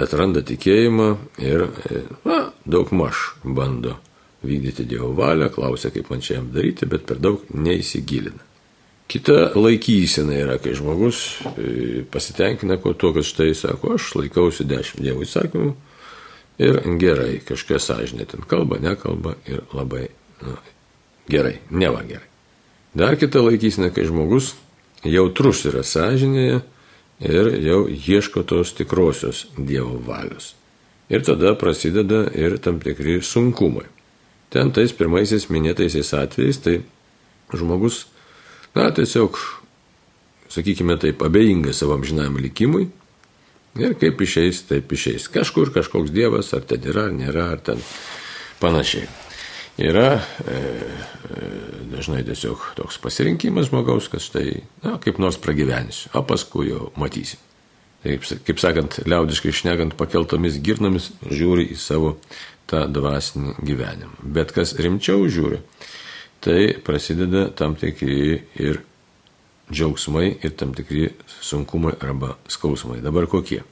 atranda 0.00 0.40
tikėjimą 0.46 1.08
ir 1.44 1.66
e, 1.68 2.02
na, 2.24 2.38
daug 2.64 2.92
maž 2.96 3.34
bando 3.44 3.96
vykdyti 4.46 4.86
Dievo 4.88 5.10
valią, 5.16 5.50
klausia, 5.52 5.90
kaip 5.92 6.08
man 6.10 6.22
čia 6.24 6.38
jam 6.38 6.50
daryti, 6.54 6.86
bet 6.88 7.04
per 7.08 7.20
daug 7.20 7.44
neįsigilina. 7.52 8.44
Kita 9.06 9.52
laikysena 9.54 10.34
yra, 10.34 10.56
kai 10.58 10.74
žmogus 10.74 11.20
e, 11.52 12.04
pasitenkina 12.10 12.78
to, 12.80 13.12
kad 13.14 13.26
štai 13.26 13.52
sako, 13.54 13.94
aš 13.98 14.14
laikausi 14.18 14.66
dešimt 14.66 15.04
Dievo 15.04 15.22
įsakymų 15.26 15.74
ir 16.62 16.80
gerai, 17.00 17.36
kažkokia 17.44 17.82
sąžinė 17.82 18.26
ten 18.32 18.46
kalba, 18.48 18.80
nekalba 18.80 19.36
ir 19.46 19.66
labai 19.76 20.08
nu, 20.42 20.56
gerai, 21.28 21.58
neva 21.70 22.00
gerai. 22.08 22.26
Dar 22.96 23.18
kita 23.20 23.44
laikysena, 23.44 23.92
kai 23.92 24.08
žmogus 24.08 24.54
jautrus 25.04 25.66
yra 25.68 25.84
sąžinėje 25.84 26.62
ir 27.20 27.50
jau 27.64 27.86
ieško 27.88 28.42
tos 28.42 28.74
tikrosios 28.76 29.46
Dievo 29.56 30.00
valios. 30.06 30.54
Ir 31.08 31.22
tada 31.22 31.54
prasideda 31.54 32.26
ir 32.34 32.58
tam 32.58 32.80
tikri 32.82 33.20
sunkumai. 33.22 33.86
Ten 34.50 34.72
tais 34.74 34.92
pirmaisiais 34.92 35.48
minėtaisiais 35.50 36.12
atvejais, 36.14 36.58
tai 36.62 36.80
žmogus, 37.54 38.06
na, 38.74 38.88
tiesiog, 38.94 39.38
sakykime 40.50 40.98
taip, 41.02 41.22
abejingas 41.22 41.82
savo 41.82 41.96
amžinam 41.98 42.38
likimui 42.42 42.88
ir 43.78 43.94
kaip 44.00 44.22
išeis, 44.22 44.64
taip 44.70 44.92
išeis. 44.92 45.28
Kažkur 45.32 45.72
kažkoks 45.74 46.14
Dievas, 46.14 46.52
ar 46.56 46.66
ten 46.66 46.86
yra, 46.86 47.08
ar 47.10 47.14
nėra, 47.14 47.50
ar 47.54 47.62
ten 47.62 47.82
panašiai 48.62 49.25
yra 49.78 50.16
e, 50.16 50.52
e, 50.52 51.48
dažnai 51.92 52.22
tiesiog 52.24 52.72
toks 52.78 52.98
pasirinkimas 53.02 53.68
žmogaus, 53.70 54.08
kad 54.12 54.24
štai, 54.24 54.62
na, 54.84 54.96
kaip 55.02 55.20
nors 55.22 55.38
pragyvensiu, 55.42 56.10
o 56.16 56.22
paskui 56.26 56.70
jau 56.70 56.90
matysim. 57.00 57.42
Taip, 58.06 58.24
kaip 58.46 58.60
sakant, 58.62 59.00
liaudiškai 59.08 59.50
išnegant 59.50 59.96
pakeltomis 59.98 60.60
girnomis, 60.62 61.10
žiūri 61.26 61.70
į 61.74 61.78
savo 61.80 62.16
tą 62.70 62.84
dvasinį 62.90 63.56
gyvenimą. 63.66 64.20
Bet 64.36 64.52
kas 64.54 64.76
rimčiau 64.78 65.26
žiūri, 65.30 65.60
tai 66.44 66.76
prasideda 66.86 67.48
tam 67.56 67.74
tikri 67.78 68.42
ir 68.62 68.82
džiaugsmai, 69.72 70.28
ir 70.46 70.54
tam 70.54 70.76
tikri 70.76 71.08
sunkumai 71.42 71.96
arba 72.00 72.36
skausmai. 72.52 73.00
Dabar 73.02 73.26
kokie? 73.30 73.64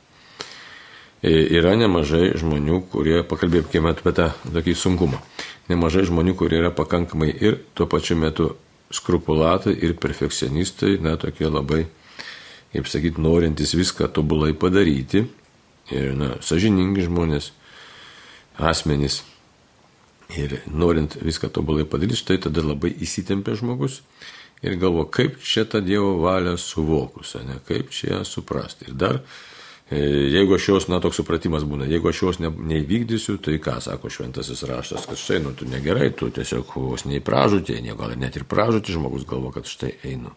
E, 1.25 1.31
yra 1.57 1.77
nemažai 1.79 2.35
žmonių, 2.41 2.83
kurie, 2.93 3.21
pakalbėkime 3.29 3.95
apie 3.95 4.13
tą 4.17 4.33
tokį 4.51 4.75
sunkumą 4.77 5.23
nemažai 5.71 6.05
žmonių, 6.09 6.37
kurie 6.39 6.61
yra 6.61 6.71
pakankamai 6.75 7.31
ir 7.33 7.61
tuo 7.75 7.87
pačiu 7.91 8.17
metu 8.21 8.53
skrupulatai 8.95 9.75
ir 9.75 9.97
perfekcionistai, 10.01 10.99
na, 11.03 11.17
tokie 11.21 11.49
labai, 11.51 11.85
kaip 12.75 12.91
sakyti, 12.91 13.23
norintys 13.23 13.75
viską 13.79 14.11
tobulai 14.15 14.53
padaryti. 14.55 15.25
Ir, 15.93 16.15
na, 16.17 16.35
sažiningi 16.45 17.05
žmonės, 17.09 17.51
asmenys. 18.57 19.23
Ir 20.35 20.63
norint 20.73 21.19
viską 21.21 21.51
tobulai 21.53 21.85
padaryti, 21.85 22.23
štai 22.23 22.39
tada 22.47 22.65
labai 22.65 22.95
įsitempia 23.05 23.59
žmogus 23.59 24.01
ir 24.65 24.79
galvo, 24.81 25.05
kaip 25.13 25.37
čia 25.45 25.67
tą 25.69 25.83
Dievo 25.85 26.17
valią 26.23 26.57
suvokus, 26.61 27.35
ne, 27.45 27.59
kaip 27.69 27.93
čia 27.93 28.19
ją 28.19 28.21
suprasti. 28.29 28.89
Ir 28.89 28.97
dar 28.97 29.21
jeigu 29.95 30.57
aš 30.57 30.69
jos, 30.69 30.87
na, 30.89 31.01
toks 31.03 31.19
supratimas 31.21 31.67
būna, 31.69 31.89
jeigu 31.91 32.09
aš 32.11 32.23
jos 32.23 32.41
ne, 32.43 32.51
neįvykdysiu, 32.73 33.37
tai 33.45 33.59
ką 33.63 33.77
sako 33.85 34.11
šventasis 34.13 34.65
raštas, 34.69 35.09
kad 35.11 35.21
štai, 35.21 35.41
nu, 35.45 35.55
tu 35.59 35.69
negerai, 35.71 36.11
tu 36.17 36.31
tiesiog 36.35 36.77
vos 36.81 37.07
neįpražutė, 37.09 37.81
ne, 37.85 37.97
gal 37.99 38.17
net 38.21 38.39
ir 38.41 38.47
pražutė, 38.49 38.97
žmogus 38.97 39.27
galvo, 39.29 39.53
kad 39.55 39.69
štai 39.69 39.93
einu. 40.11 40.35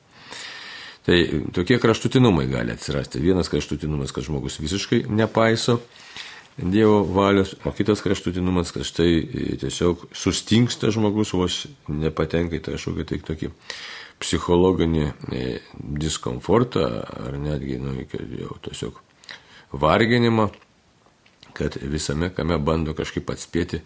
Tai 1.07 1.17
tokie 1.55 1.77
kraštutinumai 1.79 2.49
gali 2.51 2.73
atsirasti. 2.75 3.21
Vienas 3.23 3.47
kraštutinumas, 3.47 4.11
kad 4.11 4.25
žmogus 4.27 4.59
visiškai 4.59 5.05
nepaiso 5.07 5.79
Dievo 6.57 7.03
valios, 7.03 7.53
o 7.69 7.71
kitas 7.71 8.01
kraštutinumas, 8.01 8.71
kad 8.73 8.83
štai 8.83 9.11
tiesiog 9.61 10.07
sustingsta 10.09 10.89
žmogus, 10.89 11.35
vos 11.37 11.59
nepatenka 11.85 12.57
į 12.57 12.63
tą 12.65 12.73
kažkokį 12.73 13.05
tai 13.11 13.19
tokį 13.27 13.51
psichologinį 14.17 15.03
e, 15.05 15.43
diskomfortą 16.01 16.87
ar 17.05 17.37
netgi, 17.37 17.77
nu, 17.77 17.93
jau 18.41 18.57
tiesiog 18.65 18.97
varginimą, 19.71 20.49
kad 21.57 21.77
visame 21.81 22.29
kame 22.35 22.57
bando 22.61 22.93
kažkaip 22.97 23.29
atspėti 23.33 23.81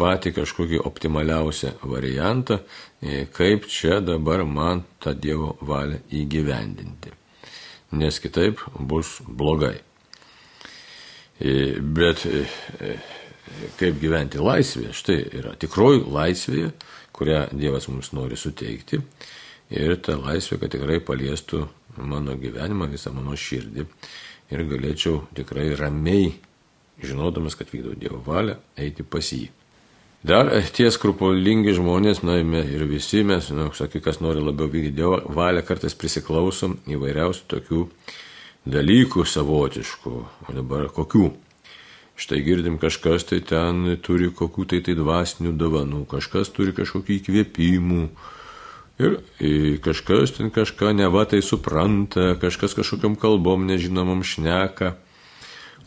patį 0.00 0.32
kažkokį 0.38 0.80
optimaliausią 0.88 1.74
variantą, 1.84 2.60
e, 3.02 3.26
kaip 3.32 3.66
čia 3.68 4.00
dabar 4.00 4.44
man 4.44 4.84
tą 5.02 5.12
Dievo 5.14 5.56
valią 5.60 6.00
įgyvendinti. 6.08 7.12
Nes 7.92 8.20
kitaip 8.22 8.62
bus 8.78 9.18
blogai. 9.26 9.76
E, 11.40 11.80
bet 11.80 12.24
e, 12.26 12.46
kaip 13.80 14.00
gyventi 14.00 14.40
laisvėje, 14.40 14.94
štai 14.96 15.18
yra 15.40 15.54
tikroji 15.60 16.06
laisvėje, 16.06 16.72
kurią 17.12 17.44
Dievas 17.52 17.88
mums 17.90 18.12
nori 18.16 18.38
suteikti. 18.38 19.02
Ir 19.70 19.96
ta 20.02 20.16
laisvė, 20.18 20.58
kad 20.62 20.72
tikrai 20.72 20.98
paliestų 21.04 21.66
mano 22.00 22.34
gyvenimą, 22.38 22.88
visą 22.90 23.12
mano 23.14 23.36
širdį 23.38 23.84
ir 24.50 24.66
galėčiau 24.68 25.24
tikrai 25.36 25.70
ramiai, 25.78 26.34
žinodamas, 27.02 27.56
kad 27.58 27.70
vykdau 27.72 27.96
Dievo 27.98 28.20
valią, 28.26 28.58
eiti 28.78 29.06
pas 29.06 29.32
jį. 29.32 29.48
Dar 30.26 30.50
tie 30.76 30.90
skrupulingi 30.92 31.72
žmonės, 31.78 32.20
na 32.28 32.36
ir 32.42 32.82
visi 32.84 33.22
mes, 33.24 33.46
na, 33.56 33.70
sakai, 33.72 34.02
kas 34.04 34.20
nori 34.20 34.42
labiau 34.44 34.68
vykdyti 34.68 34.98
Dievo 34.98 35.22
valią, 35.32 35.62
kartais 35.64 35.96
prisiklausom 35.96 36.76
įvairiausių 36.92 37.46
tokių 37.48 37.84
dalykų 38.68 39.24
savotiškų. 39.24 40.16
O 40.44 40.56
dabar 40.58 40.90
kokių? 40.92 41.30
Štai 42.20 42.42
girdim, 42.44 42.76
kažkas 42.76 43.24
tai 43.30 43.38
ten 43.40 43.96
turi 44.04 44.28
kokių 44.36 44.66
tai 44.68 44.82
tai 44.84 44.92
dvasinių 44.98 45.54
dovanų, 45.56 46.02
kažkas 46.10 46.52
turi 46.52 46.74
kažkokių 46.76 47.16
įkvėpimų. 47.16 48.02
Ir 49.00 49.16
kažkas 49.84 50.34
ten 50.36 50.50
kažką 50.52 50.92
neva 50.92 51.24
tai 51.24 51.40
supranta, 51.42 52.34
kažkas 52.40 52.76
kažkokiam 52.76 53.16
kalbom 53.16 53.64
nežinomam 53.68 54.20
šneka. 54.26 54.94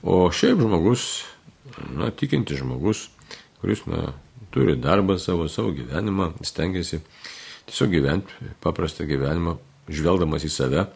O 0.02 0.26
šiaip 0.34 0.64
žmogus, 0.64 1.24
na, 1.94 2.10
tikinti 2.10 2.58
žmogus, 2.58 3.06
kuris, 3.62 3.86
na, 3.86 4.16
turi 4.52 4.76
darbą 4.76 5.20
savo, 5.22 5.46
savo 5.48 5.76
gyvenimą, 5.78 6.34
stengiasi 6.42 7.04
tiesiog 7.70 7.94
gyventi 7.94 8.52
paprastą 8.66 9.06
gyvenimą, 9.08 9.60
žvelgdamas 9.94 10.48
į 10.48 10.52
save, 10.52 10.88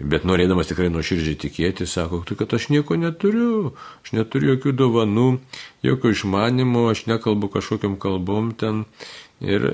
Bet 0.00 0.24
norėdamas 0.24 0.70
tikrai 0.70 0.88
nuoširdžiai 0.88 1.36
tikėti, 1.36 1.84
sako, 1.84 2.22
tai 2.24 2.32
kad 2.40 2.54
aš 2.56 2.70
nieko 2.72 2.96
neturiu, 2.96 3.74
aš 4.00 4.14
neturiu 4.16 4.54
jokių 4.54 4.72
dovanų, 4.72 5.26
jokio 5.84 6.12
išmanimo, 6.14 6.86
aš 6.88 7.02
nekalbu 7.10 7.50
kažkokiam 7.52 7.98
kalbom 8.00 8.54
ten 8.56 8.86
ir, 9.40 9.66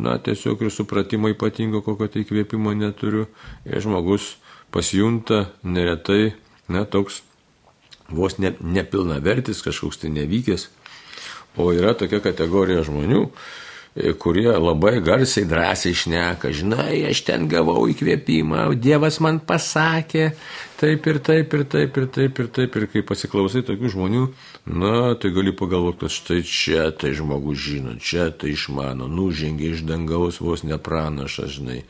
na, 0.00 0.16
tiesiog 0.18 0.62
ir 0.64 0.74
supratimo 0.74 1.30
ypatingo, 1.32 1.82
kokio 1.86 2.10
tai 2.12 2.24
kvėpimo 2.28 2.74
neturiu. 2.76 3.28
Ir 3.68 3.80
žmogus 3.84 4.34
pasijunta 4.74 5.50
neretai, 5.62 6.34
na, 6.68 6.84
toks 6.84 7.22
vos 8.10 8.38
ne, 8.42 8.54
nepilnavertis, 8.60 9.62
kažkoks 9.66 10.02
tai 10.02 10.12
nevykęs. 10.14 10.68
O 11.58 11.72
yra 11.74 11.96
tokia 11.98 12.22
kategorija 12.22 12.84
žmonių, 12.86 13.26
E, 13.26 13.69
kurie 13.94 14.48
labai 14.48 15.00
garsiai, 15.02 15.46
drąsiai 15.50 15.94
šneka, 15.98 16.52
žinai, 16.54 17.02
aš 17.10 17.24
ten 17.26 17.48
gavau 17.50 17.88
įkvėpimą, 17.90 18.68
Dievas 18.78 19.18
man 19.24 19.40
pasakė, 19.42 20.30
taip 20.78 21.08
ir 21.10 21.18
taip 21.26 21.56
ir 21.58 21.64
taip 21.74 21.98
ir 21.98 22.06
taip 22.06 22.38
ir 22.38 22.50
taip. 22.54 22.78
Ir 22.78 22.86
kai 22.92 23.02
pasiklausai 23.06 23.64
tokių 23.66 23.90
žmonių, 23.96 24.24
na, 24.70 24.94
tai 25.18 25.32
gali 25.34 25.54
pagalvoti, 25.56 26.04
kad 26.04 26.14
štai 26.14 26.40
čia 26.46 26.88
tai 26.94 27.12
žmogus 27.18 27.58
žino, 27.66 27.96
čia 27.98 28.30
tai 28.30 28.54
išmano, 28.54 29.10
nužengė 29.10 29.74
iš 29.74 29.86
dangaus 29.88 30.38
vos 30.40 30.62
nepranašas, 30.62 31.58
žinai, 31.58 31.82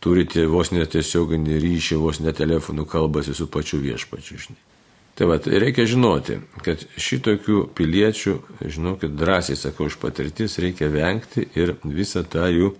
turite 0.00 0.46
vos 0.48 0.72
netiesioginį 0.72 1.60
ryšį, 1.60 2.00
vos 2.00 2.24
netelefonu 2.24 2.88
kalbasi 2.88 3.36
su 3.36 3.50
pačiu 3.52 3.84
viešpačiu, 3.84 4.40
žinai. 4.48 4.73
Tai 5.14 5.28
va, 5.30 5.36
reikia 5.38 5.84
žinoti, 5.86 6.40
kad 6.66 6.80
šitokių 6.98 7.68
piliečių, 7.78 8.32
žinokit, 8.66 9.12
drąsiai 9.14 9.54
sakau, 9.58 9.86
iš 9.86 9.94
patirtis 10.02 10.58
reikia 10.58 10.88
vengti 10.90 11.44
ir 11.54 11.76
visą 11.86 12.24
tą 12.26 12.48
jų 12.50 12.72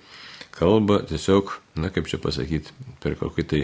kalbą 0.54 0.98
tiesiog, 1.06 1.52
na 1.78 1.92
kaip 1.94 2.10
čia 2.10 2.18
pasakyti, 2.22 2.74
per 3.02 3.14
kokį 3.20 3.46
tai, 3.52 3.62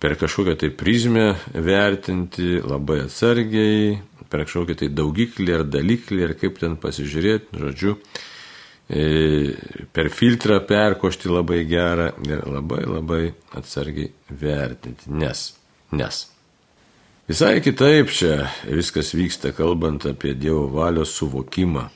per 0.00 0.16
kažkokią 0.20 0.56
tai 0.64 0.72
prizmę 0.72 1.26
vertinti 1.52 2.56
labai 2.64 3.02
atsargiai, 3.04 4.00
per 4.32 4.46
kažkokį 4.46 4.80
tai 4.80 4.92
daugiklį 4.96 5.56
ar 5.58 5.68
daliklį, 5.68 6.24
ar 6.30 6.36
kaip 6.40 6.56
ten 6.64 6.80
pasižiūrėti, 6.80 7.60
žodžiu, 7.60 7.98
e, 8.88 9.04
per 9.92 10.08
filtrą 10.08 10.62
perkošti 10.64 11.28
labai 11.28 11.66
gerą 11.68 12.14
ir 12.24 12.46
labai 12.48 12.84
labai 12.88 13.24
atsargiai 13.60 14.08
vertinti, 14.40 15.12
nes, 15.12 15.50
nes 15.92 16.28
Visai 17.32 17.62
kitaip 17.64 18.10
čia 18.12 18.50
viskas 18.68 19.14
vyksta, 19.16 19.54
kalbant 19.56 20.04
apie 20.04 20.34
Dievo 20.36 20.66
valios 20.68 21.14
suvokimą. 21.16 21.86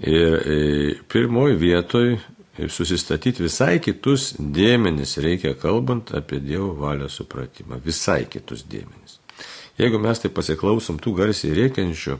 Ir 0.00 0.36
e, 0.38 0.56
pirmoji 1.12 1.58
vietoj 1.60 2.14
susistatyti 2.72 3.44
visai 3.44 3.76
kitus 3.84 4.30
dėmenis 4.40 5.18
reikia, 5.20 5.52
kalbant 5.60 6.14
apie 6.16 6.40
Dievo 6.40 6.70
valios 6.78 7.18
supratimą. 7.20 7.82
Visai 7.84 8.22
kitus 8.32 8.64
dėmenis. 8.64 9.18
Jeigu 9.76 10.00
mes 10.00 10.24
tai 10.24 10.32
pasiklausom 10.32 11.02
tų 11.04 11.12
garsiai 11.18 11.52
rėkiančių, 11.58 12.16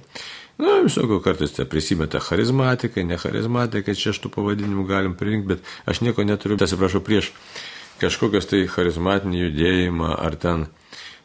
na, 0.60 0.78
visokių 0.84 1.22
kartais 1.24 1.56
tai 1.56 1.64
prisimeta 1.64 2.20
charizmatikai, 2.20 3.06
ne 3.08 3.16
charizmatikai, 3.16 3.96
čia 3.96 4.12
aš 4.12 4.26
tų 4.26 4.36
pavadinimų 4.36 4.84
galim 4.92 5.16
pririnkti, 5.16 5.54
bet 5.54 5.76
aš 5.88 6.04
nieko 6.04 6.28
neturiu, 6.28 6.60
atsiprašau, 6.60 7.00
prieš 7.00 7.32
kažkokias 8.02 8.52
tai 8.52 8.66
charizmatinį 8.68 9.46
judėjimą 9.46 10.18
ar 10.20 10.36
ten 10.36 10.68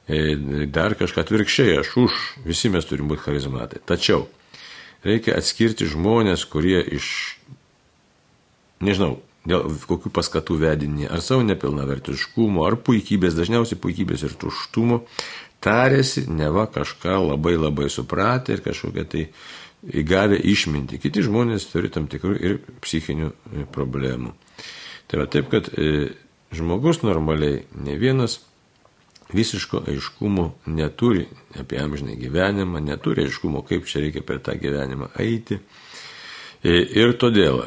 dar 0.08 0.96
kažką 0.98 1.24
atvirkščiai, 1.24 1.79
aš 1.81 1.91
už, 2.01 2.22
visi 2.46 2.72
mes 2.74 2.88
turim 2.88 3.10
būti 3.12 3.25
charizmatai. 3.27 3.81
Tačiau 3.86 4.25
reikia 5.05 5.38
atskirti 5.38 5.88
žmonės, 5.89 6.46
kurie 6.50 6.81
iš, 6.98 7.38
nežinau, 8.83 9.20
dėl 9.48 9.72
kokių 9.90 10.11
paskatų 10.14 10.57
vedinį, 10.61 11.07
ar 11.09 11.24
savo 11.25 11.46
nepilnavertiškumo, 11.48 12.66
ar 12.66 12.77
puikybės, 12.81 13.37
dažniausiai 13.37 13.79
puikybės 13.81 14.25
ir 14.27 14.35
tuštumo, 14.42 15.01
tarėsi, 15.61 16.27
neva 16.29 16.68
kažką 16.70 17.18
labai 17.31 17.55
labai 17.57 17.90
supratę 17.94 18.57
ir 18.57 18.64
kažkokią 18.66 19.07
tai 19.09 19.25
įgavę 19.81 20.37
išminti. 20.37 21.00
Kiti 21.01 21.24
žmonės 21.25 21.66
turi 21.72 21.90
tam 21.94 22.05
tikrų 22.09 22.37
ir 22.37 22.59
psichinių 22.83 23.31
problemų. 23.74 24.35
Tai 25.09 25.24
va 25.24 25.25
taip, 25.27 25.50
kad 25.51 25.72
e, 25.74 26.11
žmogus 26.53 27.01
normaliai 27.03 27.64
ne 27.74 27.98
vienas 28.00 28.37
visiško 29.33 29.83
aiškumo 29.87 30.48
neturi 30.65 31.25
apie 31.59 31.79
amžinai 31.81 32.17
gyvenimą, 32.20 32.81
neturi 32.83 33.25
aiškumo, 33.25 33.63
kaip 33.67 33.87
čia 33.89 34.03
reikia 34.03 34.24
per 34.25 34.41
tą 34.44 34.55
gyvenimą 34.59 35.11
eiti. 35.22 35.59
E, 36.61 36.75
ir 37.01 37.15
todėl 37.22 37.63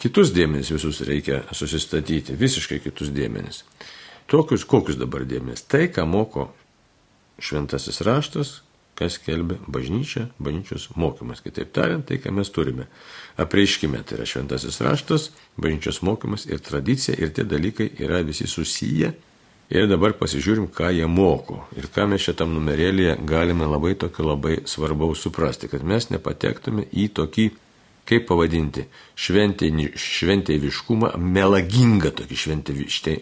kitus 0.00 0.32
dėmenis 0.36 0.72
visus 0.72 1.02
reikia 1.06 1.42
susistatyti, 1.52 2.36
visiškai 2.38 2.80
kitus 2.84 3.12
dėmenis. 3.14 3.64
Tokius, 4.28 4.64
kokius 4.68 4.98
dabar 5.00 5.24
dėmenis? 5.28 5.64
Tai, 5.68 5.86
ką 5.92 6.04
moko 6.08 6.48
šventasis 7.40 8.02
raštas, 8.04 8.58
kas 8.98 9.18
kelbė 9.22 9.60
bažnyčia, 9.70 10.26
bažnyčios 10.42 10.88
mokymas. 10.98 11.40
Kitaip 11.44 11.70
tariant, 11.76 12.04
tai, 12.08 12.18
ką 12.22 12.32
mes 12.34 12.50
turime. 12.50 12.88
Apreiškime, 13.38 14.00
tai 14.02 14.18
yra 14.18 14.26
šventasis 14.26 14.80
raštas, 14.82 15.30
bažnyčios 15.60 16.02
mokymas 16.06 16.48
ir 16.50 16.60
tradicija 16.64 17.14
ir 17.20 17.30
tie 17.36 17.46
dalykai 17.46 17.92
yra 18.02 18.24
visi 18.26 18.48
susiję 18.50 19.12
Ir 19.68 19.84
dabar 19.84 20.14
pasižiūrim, 20.16 20.70
ką 20.72 20.88
jie 20.96 21.04
moko 21.12 21.66
ir 21.76 21.90
ką 21.92 22.06
mes 22.08 22.22
šitam 22.24 22.54
numerėlėje 22.56 23.18
galime 23.28 23.66
labai 23.68 23.92
tokio 24.00 24.24
labai 24.30 24.62
svarbaus 24.64 25.20
suprasti, 25.20 25.68
kad 25.68 25.84
mes 25.84 26.08
nepatektume 26.08 26.86
į 26.88 27.10
tokį, 27.18 27.50
kaip 28.08 28.24
pavadinti, 28.30 28.86
šventėviškumą, 29.20 31.10
melagingą 31.20 32.14
tokį 32.16 32.38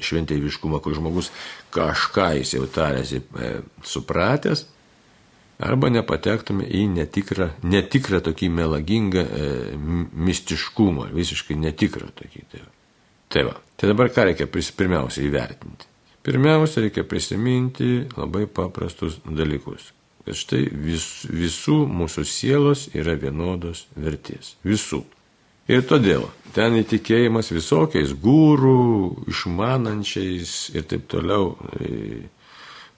šventėviškumą, 0.06 0.78
kur 0.84 0.94
žmogus 0.94 1.32
kažką 1.74 2.28
jis 2.38 2.54
jau 2.54 2.70
tarėsi 2.70 3.18
e, 3.18 3.50
supratęs, 3.82 4.68
arba 5.58 5.90
nepatektume 5.90 6.68
į 6.70 6.84
netikrą, 6.94 7.50
netikrą 7.66 8.22
tokį 8.22 8.52
melagingą 8.60 9.26
e, 9.26 9.50
mistiškumą, 10.30 11.10
visiškai 11.16 11.58
netikrą 11.58 12.12
tokį. 12.22 12.46
Tai 12.46 12.62
va. 12.62 12.62
tai 13.34 13.42
tai 13.74 13.90
dabar 13.90 14.14
ką 14.14 14.30
reikia 14.30 14.46
pirmiausia 14.46 15.26
įvertinti? 15.26 15.95
Pirmiausia, 16.26 16.82
reikia 16.82 17.04
prisiminti 17.06 18.00
labai 18.16 18.48
paprastus 18.50 19.20
dalykus. 19.30 19.92
Kad 20.26 20.34
štai 20.34 20.64
vis, 20.74 21.04
visų 21.30 21.84
mūsų 21.86 22.24
sielos 22.26 22.88
yra 22.98 23.14
vienodos 23.14 23.84
vertės. 23.94 24.56
Visų. 24.66 25.04
Ir 25.70 25.84
todėl 25.86 26.26
ten 26.54 26.74
įtikėjimas 26.80 27.52
visokiais 27.54 28.10
gūrų, 28.22 28.74
išmanančiais 29.30 30.56
ir 30.74 30.88
taip 30.90 31.06
toliau 31.14 31.52
e, 31.78 32.26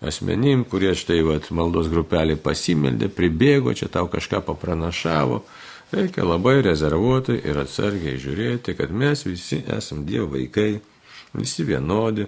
asmenim, 0.00 0.64
kurie 0.64 0.94
štai 0.96 1.20
vat, 1.28 1.50
maldos 1.52 1.92
grupelį 1.92 2.40
pasimeldė, 2.40 3.12
pribėgo, 3.12 3.76
čia 3.76 3.92
tau 3.92 4.08
kažką 4.08 4.40
papranašavo. 4.48 5.42
Reikia 5.92 6.24
labai 6.24 6.62
rezervuotai 6.64 7.42
ir 7.44 7.60
atsargiai 7.60 8.16
žiūrėti, 8.20 8.76
kad 8.76 8.88
mes 8.88 9.28
visi 9.28 9.60
esame 9.68 10.08
Dievo 10.08 10.32
vaikai, 10.38 10.78
visi 11.36 11.68
vienodi 11.68 12.24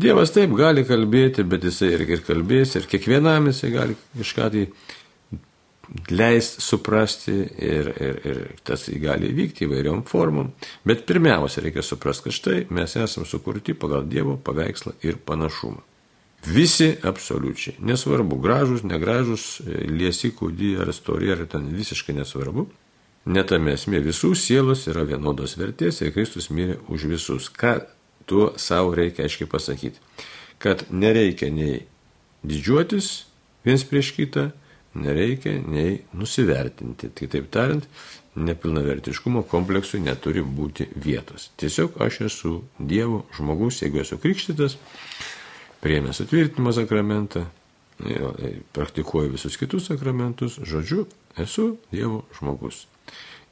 Dievas 0.00 0.32
taip 0.34 0.56
gali 0.58 0.82
kalbėti, 0.86 1.44
bet 1.46 1.64
jisai 1.68 1.92
ir, 1.94 2.02
ir 2.10 2.22
kalbės, 2.26 2.74
ir 2.74 2.88
kiekvienam 2.90 3.46
jisai 3.52 3.70
gali 3.70 3.96
kažką 4.16 4.50
tai 4.50 4.64
leist 6.10 6.60
suprasti 6.64 7.34
ir, 7.44 7.90
ir, 8.00 8.20
ir 8.26 8.40
tas 8.66 8.88
gali 9.00 9.30
vykti 9.36 9.68
įvairiom 9.68 10.02
formom. 10.08 10.50
Bet 10.86 11.04
pirmiausia, 11.06 11.62
reikia 11.62 11.84
suprasti, 11.86 12.26
kad 12.26 12.38
štai 12.40 12.60
mes 12.74 12.96
esame 12.98 13.28
sukurti 13.28 13.76
pagal 13.78 14.08
Dievo 14.10 14.34
paveikslą 14.42 14.96
ir 15.06 15.20
panašumą. 15.22 15.82
Visi 16.44 16.90
absoliučiai. 17.02 17.78
Nesvarbu, 17.80 18.36
gražus, 18.36 18.82
negražus, 18.84 19.62
liesi, 19.88 20.34
kūdy 20.36 20.74
ar 20.82 20.90
stori, 20.92 21.30
ar 21.32 21.46
ten 21.48 21.70
visiškai 21.72 22.18
nesvarbu. 22.18 22.66
Netame 23.24 23.72
esmė 23.78 24.02
visų 24.04 24.34
sielos 24.36 24.84
yra 24.90 25.06
vienodos 25.08 25.56
vertės 25.56 26.02
ir 26.02 26.12
Kristus 26.12 26.50
mirė 26.52 26.76
už 26.92 27.06
visus. 27.14 27.48
Ką 27.48 27.78
tuo 28.26 28.52
savo 28.56 28.94
reikia 28.94 29.26
aiškiai 29.26 29.50
pasakyti, 29.50 30.00
kad 30.58 30.86
nereikia 30.90 31.50
nei 31.52 31.84
didžiuotis 32.44 33.10
viens 33.64 33.84
prieš 33.88 34.12
kitą, 34.16 34.50
nereikia 34.94 35.56
nei 35.64 36.02
nusivertinti. 36.14 37.10
Kitaip 37.16 37.50
tariant, 37.52 37.86
nepilnavertiškumo 38.34 39.44
kompleksui 39.50 40.00
neturi 40.02 40.42
būti 40.42 40.88
vietos. 40.94 41.50
Tiesiog 41.60 42.00
aš 42.02 42.20
esu 42.28 42.54
Dievo 42.78 43.24
žmogus, 43.36 43.82
jeigu 43.82 44.02
esu 44.02 44.18
krikštytas, 44.22 44.78
priemęs 45.82 46.22
sutvirtinimo 46.22 46.72
sakramentą, 46.74 47.44
e, 48.04 48.54
praktikuoju 48.72 49.34
visus 49.36 49.56
kitus 49.60 49.86
sakramentus, 49.90 50.58
žodžiu, 50.62 51.06
esu 51.38 51.76
Dievo 51.92 52.24
žmogus. 52.38 52.86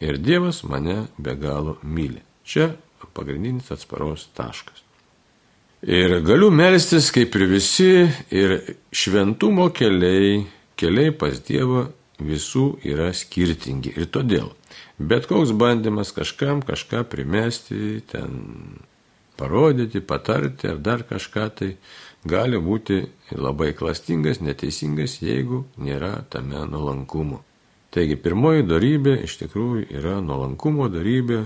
Ir 0.03 0.19
Dievas 0.19 0.63
mane 0.67 1.07
be 1.19 1.35
galo 1.39 1.77
myli. 1.83 2.23
Čia 2.45 2.73
pagrindinis 3.15 3.73
atsparos 3.75 4.29
taškas. 4.37 4.85
Ir 5.83 6.21
galiu 6.23 6.53
melstis 6.55 7.11
kaip 7.11 7.35
ir 7.35 7.49
visi, 7.51 8.07
ir 8.31 8.59
šventumo 8.95 9.67
keliai, 9.75 10.45
keliai 10.79 11.11
pas 11.11 11.41
Dievą 11.43 11.89
visų 12.23 12.77
yra 12.87 13.11
skirtingi. 13.17 13.97
Ir 13.99 14.07
todėl 14.15 14.53
bet 14.99 15.27
koks 15.27 15.53
bandymas 15.53 16.13
kažkam 16.13 16.63
kažką 16.63 17.05
primesti, 17.11 18.01
ten 18.07 18.79
parodyti, 19.37 20.01
patarti 20.01 20.69
ar 20.69 20.79
dar 20.79 21.03
kažką 21.09 21.49
tai 21.59 21.71
gali 22.25 22.59
būti 22.59 23.03
labai 23.35 23.73
klastingas, 23.75 24.41
neteisingas, 24.41 25.19
jeigu 25.23 25.65
nėra 25.77 26.23
tame 26.31 26.63
nuolankumo. 26.71 27.43
Taigi 27.93 28.17
pirmoji 28.17 28.65
darybė 28.69 29.19
iš 29.27 29.37
tikrųjų 29.43 29.89
yra 29.99 30.21
nuolankumo 30.25 30.89
darybė, 30.93 31.43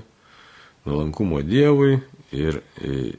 nuolankumo 0.87 1.42
Dievui 1.42 1.99
ir 2.33 2.61
e, 2.83 3.12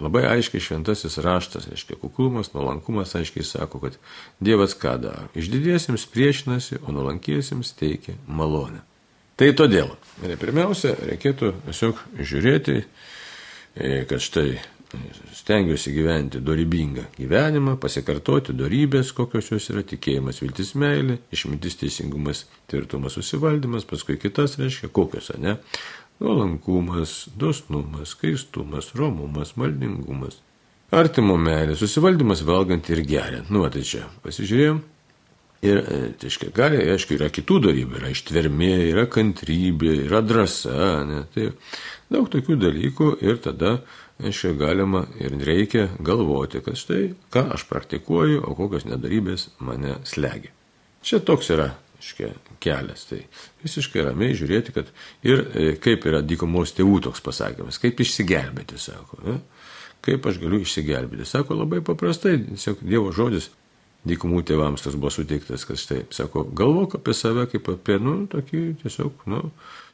labai 0.00 0.24
aiškiai 0.30 0.62
šventasis 0.64 1.18
raštas, 1.24 1.68
reiškia 1.70 1.98
kuklumas, 2.00 2.52
nuolankumas 2.54 3.14
aiškiai 3.18 3.44
sako, 3.44 3.82
kad 3.84 3.98
Dievas 4.40 4.74
ką 4.78 4.96
daro. 5.02 5.28
Išdidiesiems 5.36 6.06
priešinasi, 6.12 6.80
o 6.86 6.94
nuolankiesiems 6.96 7.74
teikia 7.78 8.16
malonę. 8.26 8.82
Tai 9.40 9.48
todėl, 9.56 9.94
pirmiausia, 10.40 10.92
reikėtų 11.08 11.54
tiesiog 11.64 12.04
žiūrėti, 12.20 12.80
e, 12.80 14.04
kad 14.08 14.20
štai 14.20 14.58
stengiuosi 15.34 15.92
gyventi 15.94 16.40
dorybingą 16.42 17.04
gyvenimą, 17.14 17.76
pasikartoti 17.80 18.54
dorybės, 18.58 19.12
kokios 19.14 19.50
jos 19.52 19.68
yra 19.72 19.84
tikėjimas, 19.86 20.40
viltis, 20.42 20.74
meilė, 20.78 21.20
išmintis, 21.32 21.78
teisingumas, 21.80 22.44
tvirtumas, 22.70 23.14
susivaldymas, 23.18 23.86
paskui 23.88 24.18
kitas 24.20 24.58
reiškia, 24.58 24.90
kokios, 24.94 25.30
ne? 25.38 25.56
Nuolankumas, 26.20 27.30
dosnumas, 27.40 28.14
skaistumas, 28.14 28.92
romumas, 28.94 29.54
maldingumas. 29.56 30.40
Artimo 30.92 31.36
meilė, 31.40 31.76
susivaldymas 31.78 32.42
valgant 32.44 32.88
ir 32.90 33.00
geriant. 33.08 33.48
Nu, 33.54 33.62
tai 33.72 33.84
čia 33.86 34.04
pasižiūrėjom. 34.24 34.82
Ir, 35.60 35.80
tai 35.84 36.24
reiškia, 36.24 36.50
gali, 36.56 36.78
aišku, 36.88 37.18
yra 37.18 37.28
kitų 37.32 37.58
darybių, 37.66 37.98
yra 37.98 38.10
ištvermė, 38.14 38.70
yra 38.88 39.04
kantrybė, 39.12 39.90
yra 40.06 40.22
drąsa, 40.24 40.84
ne, 41.04 41.18
tai 41.34 41.50
daug 42.08 42.30
tokių 42.32 42.56
dalykų 42.62 43.10
ir 43.20 43.42
tada 43.44 43.74
aiškiai, 44.24 44.56
galima 44.56 45.04
ir 45.20 45.36
reikia 45.44 45.90
galvoti, 46.00 46.62
kad 46.64 46.80
štai, 46.80 47.10
ką 47.32 47.44
aš 47.58 47.66
praktikuoju, 47.68 48.40
o 48.40 48.56
kokios 48.56 48.88
nedarybės 48.88 49.50
mane 49.60 49.98
slegia. 50.08 50.52
Čia 51.04 51.20
toks 51.28 51.52
yra, 51.52 51.74
aiškiai, 52.00 52.34
kelias. 52.62 53.06
Tai 53.10 53.20
visiškai 53.62 54.08
ramiai 54.08 54.36
žiūrėti, 54.38 54.74
kad 54.76 54.90
ir 55.26 55.44
e, 55.44 55.70
kaip 55.82 56.08
yra 56.10 56.24
dykumos 56.24 56.74
tėvų 56.76 56.98
toks 57.06 57.22
pasakymas, 57.24 57.78
kaip 57.82 58.00
išsigelbėti, 58.00 58.80
sako. 58.80 59.20
Ne? 59.26 59.38
Kaip 60.04 60.26
aš 60.26 60.40
galiu 60.40 60.62
išsigelbėti? 60.64 61.28
Sako 61.28 61.60
labai 61.60 61.82
paprastai, 61.84 62.38
tiesiog 62.48 62.80
Dievo 62.82 63.12
žodis 63.14 63.50
dykumų 64.08 64.42
tėvams 64.48 64.84
tas 64.84 64.96
buvo 64.96 65.12
suteiktas, 65.12 65.66
kad 65.68 65.80
štai, 65.80 66.00
sako, 66.14 66.46
galvok 66.56 66.96
apie 67.00 67.14
save 67.16 67.44
kaip 67.52 67.68
apie, 67.74 67.98
nu, 68.00 68.22
tokį 68.32 68.62
tiesiog, 68.80 69.26
nu, 69.30 69.42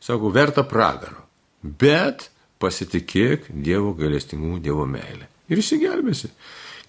sako, 0.04 0.30
verta 0.34 0.62
pragaro. 0.66 1.26
Bet 1.62 2.28
pasitikėk 2.62 3.50
Dievo 3.50 3.92
galestingumu, 3.98 4.60
Dievo 4.62 4.86
meilė. 4.88 5.26
Ir 5.50 5.62
išsigelbėsi. 5.62 6.30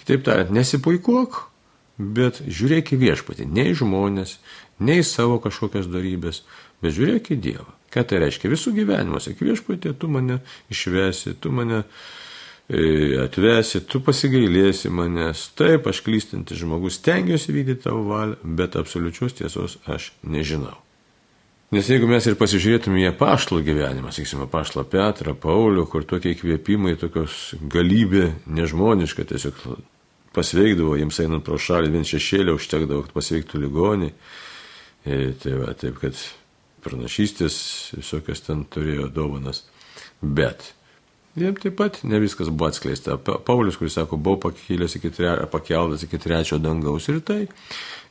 Kitaip 0.03 0.23
tariant, 0.25 0.53
nesipuikuok, 0.53 1.41
bet 1.97 2.43
žiūrėk 2.45 2.93
į 2.93 3.01
viešpatį, 3.01 3.49
ne 3.49 3.67
į 3.71 3.79
žmonės, 3.81 4.37
ne 4.79 4.99
į 5.01 5.05
savo 5.07 5.39
kažkokias 5.43 5.89
darybės, 5.91 6.43
bet 6.83 6.95
žiūrėk 6.97 7.33
į 7.33 7.41
Dievą. 7.43 7.73
Ką 7.93 8.03
tai 8.07 8.21
reiškia? 8.21 8.51
Visų 8.51 8.73
gyvenimo, 8.75 9.21
sakyk 9.23 9.45
viešpatė, 9.47 9.93
tu 9.97 10.09
mane 10.11 10.41
išvesi, 10.73 11.37
tu 11.41 11.53
mane 11.55 11.83
e, 11.83 13.15
atvesi, 13.23 13.81
tu 13.87 14.01
pasigailėsi 14.03 14.91
manęs. 14.93 15.47
Taip, 15.57 15.87
aš 15.87 16.03
klystantis 16.05 16.59
žmogus 16.59 16.99
stengiuosi 16.99 17.55
vykdyti 17.55 17.87
tavo 17.87 18.03
valią, 18.09 18.41
bet 18.59 18.75
absoliučios 18.79 19.39
tiesos 19.39 19.79
aš 19.87 20.11
nežinau. 20.27 20.75
Nes 21.67 21.83
jeigu 21.91 22.07
mes 22.07 22.23
ir 22.23 22.37
pasižiūrėtume 22.39 23.01
į 23.01 23.09
paštlų 23.19 23.59
gyvenimą, 23.67 24.13
sakysime, 24.15 24.45
paštlą 24.47 24.85
Petrą, 24.87 25.33
Paulių, 25.35 25.83
kur 25.91 26.05
tokie 26.07 26.31
įkvėpimai, 26.31 26.93
tokios 26.99 27.57
galybė 27.59 28.29
nežmoniška, 28.47 29.25
tiesiog 29.27 29.57
pasveikdavo, 30.35 30.95
jiems 30.95 31.19
einant 31.25 31.43
pro 31.43 31.59
šalį, 31.59 31.91
vien 31.97 32.07
šešėlė 32.07 32.55
užtekdavo, 32.55 33.03
kad 33.03 33.17
pasveiktų 33.17 33.59
ligonį. 33.65 34.13
E, 35.07 35.33
tai 35.39 35.53
va, 35.55 35.71
taip, 35.77 36.01
kad 36.01 36.17
pranašystės 36.83 37.57
visokias 37.95 38.43
ten 38.43 38.65
turėjo 38.71 39.07
dovanas. 39.13 39.63
Bet 40.19 40.73
jiems 41.37 41.61
taip 41.63 41.77
pat 41.79 41.99
ne 42.07 42.19
viskas 42.19 42.49
buvo 42.51 42.67
atskleista. 42.71 43.15
Paulius, 43.17 43.77
kuris 43.79 43.95
sako, 43.95 44.19
pakilęs 44.43 44.97
iki, 44.99 45.11
tre, 45.13 45.35
pakeltas 45.51 46.03
iki 46.03 46.19
trečio 46.19 46.59
dangaus 46.59 47.07
ir 47.11 47.21
tai 47.23 47.45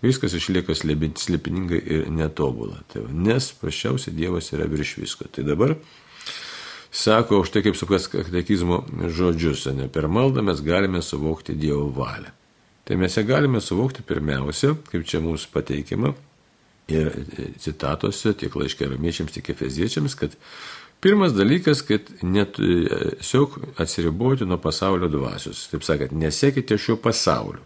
viskas 0.04 0.36
išlieka 0.38 0.76
slepiningai 0.76 1.80
ir 1.80 2.08
netobula. 2.12 2.80
Tai 2.92 3.04
va, 3.04 3.12
nes 3.28 3.50
prašiausiai 3.60 4.16
Dievas 4.16 4.52
yra 4.54 4.68
virš 4.70 4.96
visko. 5.02 5.28
Tai 5.32 5.44
dabar 5.44 5.74
sako, 6.90 7.42
už 7.44 7.52
tai 7.52 7.64
kaip 7.66 7.76
supras 7.76 8.08
katekizmo 8.12 8.84
žodžius, 9.04 9.66
ne 9.76 9.90
per 9.92 10.08
maldą 10.08 10.44
mes 10.46 10.64
galime 10.64 11.02
suvokti 11.04 11.58
Dievo 11.58 11.90
valią. 11.92 12.32
Tai 12.86 12.96
mes 13.00 13.18
ją 13.18 13.26
galime 13.26 13.60
suvokti 13.60 14.06
pirmiausia, 14.06 14.76
kaip 14.88 15.04
čia 15.04 15.20
mums 15.20 15.48
pateikima 15.50 16.14
ir 16.92 17.12
citatose 17.62 18.34
tiek 18.38 18.54
laiškė 18.54 18.90
ramiečiams, 18.92 19.34
tiek 19.34 19.50
efeziečiams, 19.54 20.14
kad 20.18 20.36
pirmas 21.02 21.34
dalykas, 21.36 21.82
kad 21.86 22.08
net 22.22 22.58
tiesiog 22.58 23.58
atsiriboti 23.82 24.46
nuo 24.46 24.58
pasaulio 24.62 25.10
dvasios. 25.12 25.66
Taip 25.72 25.86
sakant, 25.86 26.14
nesekite 26.16 26.78
šio 26.78 26.98
pasaulio. 27.02 27.64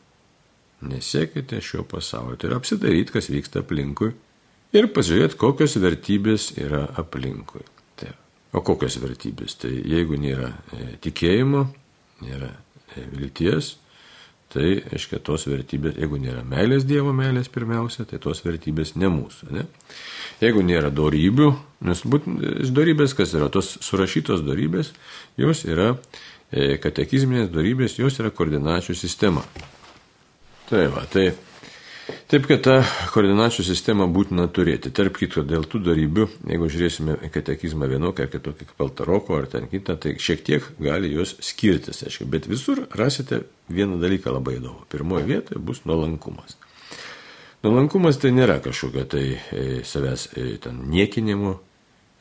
Nesiekite 0.81 1.61
šio 1.61 1.85
pasaulio. 1.85 2.39
Tai 2.41 2.49
yra 2.49 2.61
apsidaryti, 2.61 3.13
kas 3.13 3.29
vyksta 3.29 3.61
aplinkui 3.61 4.15
ir 4.77 4.89
pasižiūrėti, 4.95 5.37
kokios 5.41 5.77
vertybės 5.83 6.51
yra 6.61 6.87
aplinkui. 7.01 7.63
Tai, 8.01 8.15
o 8.57 8.65
kokios 8.65 8.97
vertybės? 9.03 9.59
Tai 9.61 9.73
jeigu 9.75 10.17
nėra 10.21 10.49
e, 10.73 10.95
tikėjimo, 11.05 11.67
nėra 12.25 12.49
e, 12.97 13.05
vilties, 13.13 13.75
tai, 14.51 14.71
aiškiai, 14.91 15.21
tos 15.25 15.47
vertybės, 15.49 15.97
jeigu 16.01 16.19
nėra 16.21 16.43
meilės 16.47 16.87
Dievo 16.89 17.13
meilės 17.17 17.51
pirmiausia, 17.53 18.07
tai 18.09 18.19
tos 18.23 18.43
vertybės 18.45 18.97
ne 18.99 19.11
mūsų. 19.13 19.51
Ne? 19.55 19.67
Jeigu 20.43 20.65
nėra 20.67 20.91
darybių, 20.95 21.51
nes 21.87 22.03
būtent 22.07 22.73
darybės, 22.75 23.15
kas 23.19 23.35
yra 23.39 23.51
tos 23.53 23.77
surašytos 23.87 24.43
darybės, 24.47 24.93
jos 25.41 25.63
yra 25.69 25.93
e, 26.51 26.77
katekizminės 26.83 27.53
darybės, 27.55 27.99
jos 28.01 28.19
yra 28.23 28.33
koordinačių 28.35 28.97
sistema. 28.99 29.45
Tai 30.71 30.87
va, 30.95 31.07
tai 31.11 31.31
Taip, 32.31 32.45
kad 32.47 32.61
tą 32.63 32.75
koordinačių 33.11 33.65
sistemą 33.67 34.05
būtina 34.15 34.45
turėti. 34.55 34.93
Tarp 34.95 35.17
kitko, 35.19 35.43
dėl 35.43 35.65
tų 35.67 35.81
darybių, 35.83 36.29
jeigu 36.47 36.69
žiūrėsime 36.71 37.17
katekizmą 37.35 37.89
vienokią 37.91 38.23
ar 38.23 38.31
kitokią 38.31 38.69
Paltaroko 38.79 39.35
ar 39.35 39.49
ten 39.51 39.67
kitą, 39.73 39.97
tai 39.99 40.13
šiek 40.23 40.45
tiek 40.47 40.69
gali 40.79 41.11
jos 41.11 41.33
skirtis, 41.43 42.05
aišku. 42.07 42.29
Bet 42.31 42.47
visur 42.47 42.85
rasite 42.95 43.41
vieną 43.67 43.99
dalyką 43.99 44.37
labai 44.37 44.61
įdomų. 44.61 44.87
Pirmoje 44.95 45.27
vietoje 45.27 45.59
bus 45.59 45.83
nuolankumas. 45.91 46.55
Nuolankumas 47.67 48.23
tai 48.23 48.31
nėra 48.39 48.61
kažkokia 48.63 49.09
tai 49.11 49.25
e, 49.35 49.67
savęs 49.83 50.29
e, 50.31 50.47
ten 50.63 50.79
niekinimo 50.95 51.57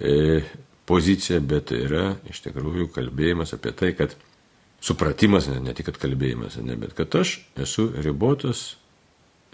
e, 0.01 0.41
pozicija, 0.89 1.37
bet 1.37 1.69
yra 1.77 2.15
iš 2.33 2.41
tikrųjų 2.49 2.89
kalbėjimas 2.97 3.53
apie 3.53 3.77
tai, 3.77 3.93
kad 3.93 4.17
supratimas, 4.81 5.53
ne, 5.53 5.61
ne 5.69 5.77
tik 5.77 5.93
kalbėjimas, 6.01 6.57
ne, 6.65 6.81
bet 6.81 6.97
kad 6.97 7.21
aš 7.21 7.43
esu 7.61 7.91
ribotas, 8.01 8.78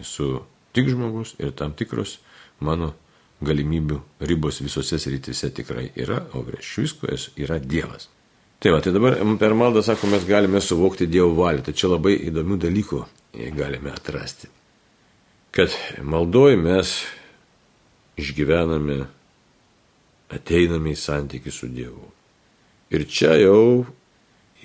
esu 0.02 0.42
tik 0.76 0.90
žmogus 0.92 1.36
ir 1.40 1.54
tam 1.56 1.74
tikros 1.78 2.20
mano 2.60 2.94
galimybių 3.46 4.00
ribos 4.28 4.62
visose 4.64 5.00
srityse 5.00 5.52
tikrai 5.56 5.90
yra, 6.00 6.22
o 6.34 6.44
virš 6.46 6.76
visko 6.82 7.10
yra 7.36 7.60
Dievas. 7.60 8.10
Tai 8.60 8.72
va, 8.72 8.80
tai 8.82 8.94
dabar 8.96 9.18
per 9.40 9.54
maldą, 9.54 9.84
sako, 9.84 10.08
mes 10.08 10.24
galime 10.26 10.62
suvokti 10.64 11.08
Dievo 11.12 11.34
valią, 11.38 11.66
tai 11.66 11.76
čia 11.76 11.92
labai 11.92 12.16
įdomių 12.30 12.58
dalykų 12.64 13.02
galime 13.56 13.92
atrasti. 13.92 14.48
Kad 15.56 15.76
maldoj 16.04 16.56
mes 16.60 16.96
išgyvename, 18.20 19.04
ateiname 20.36 20.96
į 20.96 21.00
santykių 21.00 21.54
su 21.54 21.70
Dievu. 21.72 22.08
Ir 22.96 23.06
čia 23.12 23.36
jau 23.40 23.86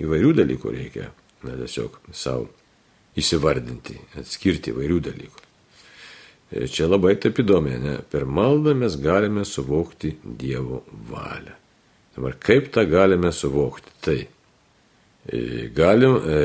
įvairių 0.01 0.33
dalykų 0.39 0.73
reikia, 0.75 1.11
na 1.43 1.57
tiesiog 1.59 1.99
savo 2.15 2.49
įsivardinti, 3.19 3.97
atskirti 4.21 4.71
įvairių 4.71 4.99
dalykų. 5.07 5.47
Ir 6.51 6.67
čia 6.71 6.87
labai 6.89 7.15
taip 7.19 7.39
įdomi, 7.39 7.77
ne? 7.79 7.95
Per 8.11 8.25
maldą 8.27 8.73
mes 8.75 8.97
galime 8.99 9.45
suvokti 9.47 10.17
Dievo 10.23 10.81
valią. 11.07 11.55
Dabar 12.15 12.35
kaip 12.43 12.67
tą 12.75 12.83
galime 12.91 13.31
suvokti? 13.31 13.93
Tai 14.03 14.17
e, 14.19 15.39
galim 15.75 16.17
e, 16.19 16.41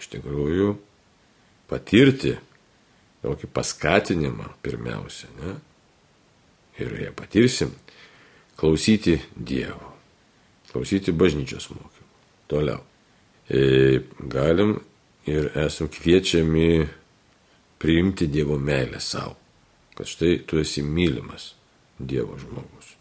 iš 0.00 0.10
tikrųjų 0.10 0.72
patirti 1.70 2.34
tokį 3.22 3.50
paskatinimą 3.54 4.50
pirmiausia, 4.62 5.30
ne? 5.38 5.54
Ir 6.82 6.98
ją 7.06 7.14
patirsim, 7.16 7.70
klausyti 8.58 9.16
Dievo, 9.36 9.94
klausyti 10.72 11.14
bažnyčios 11.14 11.70
mokymų. 11.70 12.10
Toliau. 12.50 12.82
E, 13.46 14.02
galim 14.18 14.76
ir 15.26 15.50
esam 15.66 15.88
kviečiami 15.88 16.86
priimti 17.78 18.26
Dievo 18.26 18.58
meilę 18.58 19.00
savo, 19.00 19.36
kad 19.94 20.06
štai 20.06 20.40
tu 20.46 20.60
esi 20.60 20.82
mylimas 20.82 21.54
Dievo 21.98 22.38
žmogus. 22.38 22.94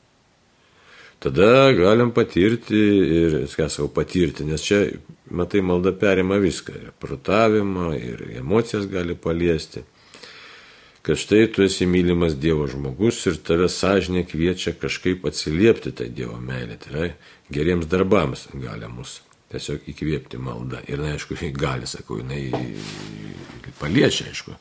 Tada 1.20 1.72
galim 1.74 2.12
patirti 2.12 2.80
ir, 3.20 3.38
ką 3.50 3.70
savo 3.72 3.88
patirti, 3.90 4.46
nes 4.46 4.62
čia, 4.62 4.84
matai, 5.32 5.64
malda 5.66 5.96
perima 5.96 6.38
viską, 6.38 6.76
ir 6.76 6.92
protavimą, 7.00 7.94
ir 7.98 8.26
emocijas 8.38 8.86
gali 8.92 9.16
paliesti 9.16 9.86
kad 11.06 11.18
štai 11.18 11.52
tu 11.54 11.62
esi 11.64 11.86
mylimas 11.86 12.34
Dievo 12.42 12.66
žmogus 12.68 13.20
ir 13.30 13.38
tave 13.46 13.68
sąžinė 13.70 14.24
kviečia 14.26 14.74
kažkaip 14.74 15.28
atsiliepti 15.30 15.94
tą 15.94 16.08
Dievo 16.10 16.40
meilę. 16.42 16.80
Tai 16.82 16.94
yra 16.94 17.10
geriems 17.54 17.86
darbams 17.86 18.48
gali 18.54 18.90
mus 18.90 19.20
tiesiog 19.56 19.88
įkvėpti 19.92 20.40
maldą. 20.42 20.82
Ir, 20.92 21.02
na, 21.02 21.16
aišku, 21.16 21.38
gali, 21.66 21.88
sakau, 21.90 22.20
jinai 22.22 22.50
paliečia, 23.80 24.30
aišku, 24.32 24.56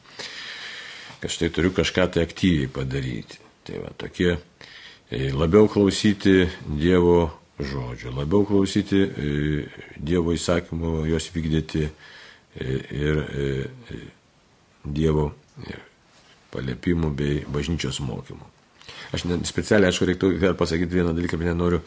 kad 1.21 1.33
štai 1.33 1.51
turiu 1.55 1.75
kažką 1.75 2.09
tai 2.15 2.27
aktyviai 2.27 2.71
padaryti. 2.73 3.41
Tai 3.65 3.81
va, 3.81 3.93
tokie 3.97 4.35
e, 4.35 5.31
labiau 5.33 5.69
klausyti 5.73 6.45
Dievo 6.69 7.31
žodžio, 7.57 8.13
labiau 8.13 8.45
klausyti 8.45 9.01
e, 9.01 9.31
Dievo 9.97 10.35
įsakymų, 10.37 10.97
juos 11.09 11.31
vykdyti 11.33 11.87
e, 11.87 12.77
ir 12.93 13.23
Dievo 14.85 15.31
paliepimų 16.53 17.15
bei 17.17 17.41
bažnyčios 17.49 18.03
mokymų. 18.05 18.54
Aš 19.15 19.27
ne, 19.29 19.39
specialiai, 19.47 19.93
aišku, 19.93 20.09
reiktų 20.09 20.31
pasakyti 20.59 20.99
vieną 20.99 21.13
dalyką, 21.15 21.39
bet 21.41 21.51
nenoriu 21.53 21.81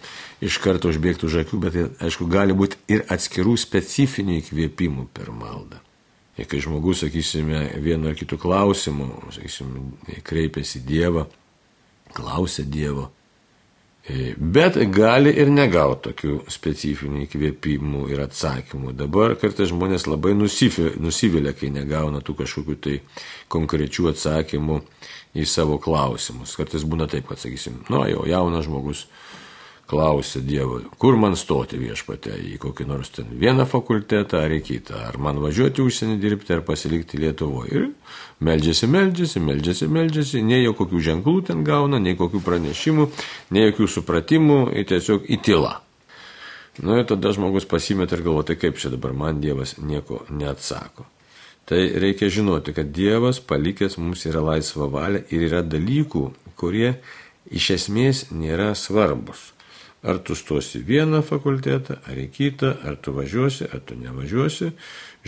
iš 0.43 0.59
karto 0.63 0.91
užbėgti 0.91 1.27
už 1.27 1.41
akių, 1.43 1.59
bet, 1.65 1.77
aišku, 2.03 2.29
gali 2.31 2.55
būti 2.57 2.79
ir 2.93 3.03
atskirų 3.13 3.57
specifinių 3.59 4.39
įkvėpimų 4.41 5.09
per 5.15 5.33
maldą. 5.35 5.81
Ir 6.37 6.47
kai 6.49 6.61
žmogus, 6.61 7.01
sakysime, 7.01 7.65
vienu 7.81 8.11
ar 8.11 8.17
kitu 8.17 8.37
klausimu, 8.39 9.09
sakysime, 9.35 9.87
kreipiasi 10.25 10.83
Dievą, 10.85 11.25
klausia 12.13 12.63
Dievo, 12.63 13.09
Bet 14.39 14.77
gali 14.95 15.33
ir 15.35 15.49
negauti 15.51 16.05
tokių 16.05 16.35
specifinių 16.51 17.25
įkvėpimų 17.25 18.05
ir 18.13 18.21
atsakymų. 18.23 18.93
Dabar 18.95 19.33
kartais 19.35 19.67
žmonės 19.73 20.07
labai 20.07 20.31
nusivilia, 20.37 21.51
kai 21.51 21.67
negauna 21.75 22.21
tų 22.23 22.37
kažkokių 22.39 22.75
tai 22.85 22.93
konkrečių 23.51 24.07
atsakymų 24.13 24.79
į 25.35 25.47
savo 25.49 25.79
klausimus. 25.81 26.55
Kartais 26.59 26.85
būna 26.87 27.09
taip, 27.11 27.27
kad 27.29 27.41
sakysim, 27.41 27.81
nu 27.91 28.03
jau 28.07 28.23
jaunas 28.29 28.67
žmogus 28.67 29.07
klausia 29.87 30.41
Dievo, 30.43 30.81
kur 30.99 31.15
man 31.15 31.37
stoti 31.39 31.79
viešpate, 31.79 32.33
į 32.43 32.57
kokį 32.59 32.87
nors 32.89 33.11
ten 33.15 33.29
vieną 33.39 33.63
fakultetą 33.69 34.41
ar 34.43 34.51
į 34.51 34.59
kitą, 34.67 34.99
ar 35.07 35.17
man 35.23 35.39
važiuoti 35.39 35.83
užsienį 35.83 36.17
dirbti 36.19 36.55
ar 36.57 36.63
pasilikti 36.67 37.21
Lietuvoje. 37.21 37.71
Ir 37.71 38.43
meldžiasi, 38.43 38.89
meldžiasi, 38.91 39.41
meldžiasi, 39.47 39.87
meldžiasi, 39.87 40.43
nei 40.43 40.65
jau 40.65 40.75
kokių 40.77 41.03
ženklų 41.09 41.37
ten 41.51 41.63
gauna, 41.67 42.01
nei 42.03 42.19
kokių 42.19 42.43
pranešimų, 42.43 43.09
nei 43.55 43.69
jokių 43.69 43.91
supratimų, 43.95 44.61
tiesiog 44.91 45.29
į 45.31 45.41
tylą. 45.47 45.77
Nu 46.83 46.99
ir 46.99 47.07
tada 47.09 47.31
žmogus 47.33 47.65
pasimet 47.65 48.11
ir 48.13 48.21
galvo, 48.25 48.43
tai 48.45 48.59
kaip 48.59 48.77
čia 48.77 48.91
dabar 48.93 49.15
man 49.17 49.39
Dievas 49.41 49.77
nieko 49.79 50.25
neatsako. 50.29 51.07
Tai 51.67 51.81
reikia 51.99 52.29
žinoti, 52.31 52.71
kad 52.71 52.93
Dievas 52.95 53.41
palikęs 53.43 53.97
mums 53.99 54.21
yra 54.29 54.39
laisva 54.39 54.87
valia 54.87 55.25
ir 55.35 55.41
yra 55.49 55.59
dalykų, 55.67 56.21
kurie 56.55 56.93
iš 57.51 57.73
esmės 57.75 58.29
nėra 58.31 58.69
svarbus. 58.75 59.51
Ar 60.07 60.21
tu 60.23 60.37
stosi 60.37 60.79
vieną 60.85 61.19
fakultetą, 61.27 61.97
ar 62.07 62.19
į 62.21 62.29
kitą, 62.31 62.69
ar 62.87 62.95
tu 63.01 63.11
važiuosi, 63.17 63.67
ar 63.67 63.81
tu 63.83 63.97
nevažiuosi. 63.99 64.69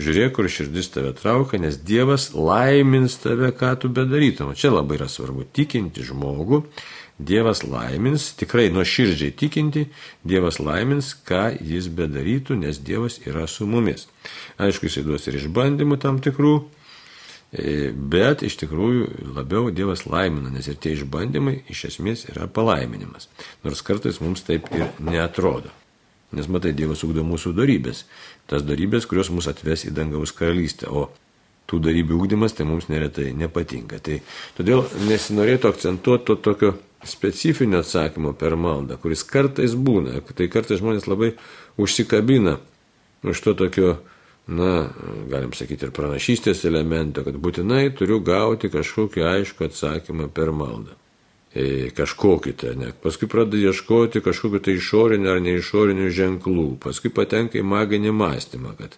Žiūrėk, 0.00 0.32
kur 0.38 0.48
širdis 0.48 0.88
tave 0.94 1.10
traukia, 1.18 1.60
nes 1.60 1.76
Dievas 1.84 2.30
laimins 2.32 3.18
tave, 3.20 3.50
ką 3.52 3.74
tu 3.82 3.90
bedarytum. 3.92 4.54
Čia 4.56 4.72
labai 4.72 4.96
yra 4.96 5.10
svarbu 5.12 5.44
tikinti 5.52 6.06
žmogų. 6.08 6.62
Dievas 7.20 7.60
laimins, 7.66 8.30
tikrai 8.40 8.68
nuoširdžiai 8.72 9.34
tikinti, 9.36 9.86
Dievas 10.24 10.60
laimins, 10.62 11.12
ką 11.26 11.50
jis 11.60 11.90
bedarytų, 11.92 12.56
nes 12.62 12.80
Dievas 12.80 13.20
yra 13.26 13.46
su 13.50 13.68
mumis. 13.68 14.06
Aišku, 14.60 14.88
jis 14.88 15.04
duos 15.04 15.28
ir 15.28 15.40
išbandymų 15.40 16.00
tam 16.00 16.22
tikrų, 16.24 16.54
E, 17.50 17.90
bet 17.90 18.44
iš 18.46 18.54
tikrųjų 18.60 19.32
labiau 19.34 19.72
Dievas 19.74 20.04
laimina, 20.06 20.52
nes 20.54 20.68
ir 20.70 20.76
tie 20.78 20.92
išbandymai 20.94 21.56
iš 21.72 21.88
esmės 21.88 22.28
yra 22.30 22.46
palaiminimas. 22.46 23.26
Nors 23.64 23.82
kartais 23.82 24.20
mums 24.22 24.44
taip 24.46 24.68
ir 24.76 24.86
neatrodo. 25.02 25.72
Nes 26.30 26.46
matai, 26.46 26.70
Dievas 26.78 27.02
ugdo 27.02 27.24
mūsų 27.26 27.50
darybės. 27.58 28.04
Tas 28.46 28.62
darybės, 28.62 29.08
kurios 29.10 29.32
mus 29.34 29.50
atves 29.50 29.82
į 29.88 29.90
dangaus 29.96 30.30
karalystę. 30.30 30.86
O 30.86 31.08
tų 31.66 31.80
darybių 31.82 32.20
ugdymas 32.20 32.54
tai 32.54 32.68
mums 32.70 32.86
neretai 32.90 33.32
nepatinka. 33.34 33.98
Tai 33.98 34.20
todėl 34.54 34.84
nesinorėtų 35.08 35.72
akcentuoti 35.74 36.28
to 36.30 36.38
tokio 36.38 36.72
specifinio 37.04 37.80
atsakymo 37.80 38.34
per 38.36 38.56
maldą, 38.60 38.98
kuris 39.00 39.24
kartais 39.24 39.74
būna. 39.74 40.20
Tai 40.20 40.48
kartais 40.52 40.82
žmonės 40.82 41.08
labai 41.08 41.34
užsikabina 41.80 42.58
už 43.24 43.40
to 43.44 43.54
tokio 43.54 43.98
na, 44.50 44.88
galim 45.30 45.52
sakyti, 45.54 45.86
ir 45.86 45.94
pranašystės 45.94 46.64
elemento, 46.68 47.22
kad 47.26 47.36
būtinai 47.38 47.90
turiu 47.96 48.18
gauti 48.24 48.70
kažkokį 48.72 49.24
aišku 49.34 49.68
atsakymą 49.68 50.28
per 50.34 50.50
maldą. 50.56 50.96
E, 51.50 51.90
kažkokį 51.94 52.52
tai, 52.58 52.74
ne. 52.78 52.92
Paskui 53.02 53.26
pradeda 53.30 53.70
ieškoti 53.70 54.22
kažkokiu 54.22 54.60
tai 54.62 54.76
išoriniu 54.78 55.32
ar 55.32 55.40
neišoriniu 55.42 56.10
ženklų. 56.14 56.66
Paskui 56.82 57.10
patenka 57.14 57.58
į 57.58 57.64
maginį 57.66 58.12
mąstymą, 58.14 58.76
kad 58.78 58.94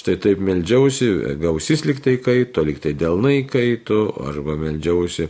štai 0.00 0.16
taip 0.24 0.40
meldžiausi, 0.44 1.10
gausis 1.42 1.84
liktai 1.84 2.16
kaito, 2.24 2.64
liktai 2.64 2.94
delnai 2.96 3.42
kaito, 3.48 4.06
arba 4.30 4.56
meldžiausi. 4.56 5.28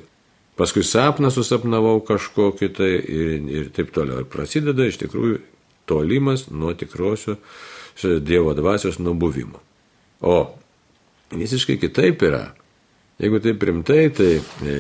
Paskui 0.61 0.85
sapną 0.85 1.31
susapnavau 1.33 2.03
kažkokį 2.05 2.67
tai 2.77 2.91
ir, 3.01 3.29
ir 3.49 3.69
taip 3.73 3.95
toliau. 3.97 4.21
Ir 4.21 4.29
prasideda 4.29 4.85
iš 4.85 4.99
tikrųjų 5.01 5.39
tolimas 5.89 6.51
nuo 6.53 6.75
tikrosios 6.77 7.41
Dievo 8.01 8.53
dvasios 8.57 8.99
nubuvimo. 9.01 9.59
O 10.21 10.37
visiškai 11.33 11.79
kitaip 11.81 12.23
yra. 12.29 12.45
Jeigu 13.21 13.41
taip 13.45 13.63
rimtai, 13.63 14.07
tai 14.17 14.31
e, 14.41 14.77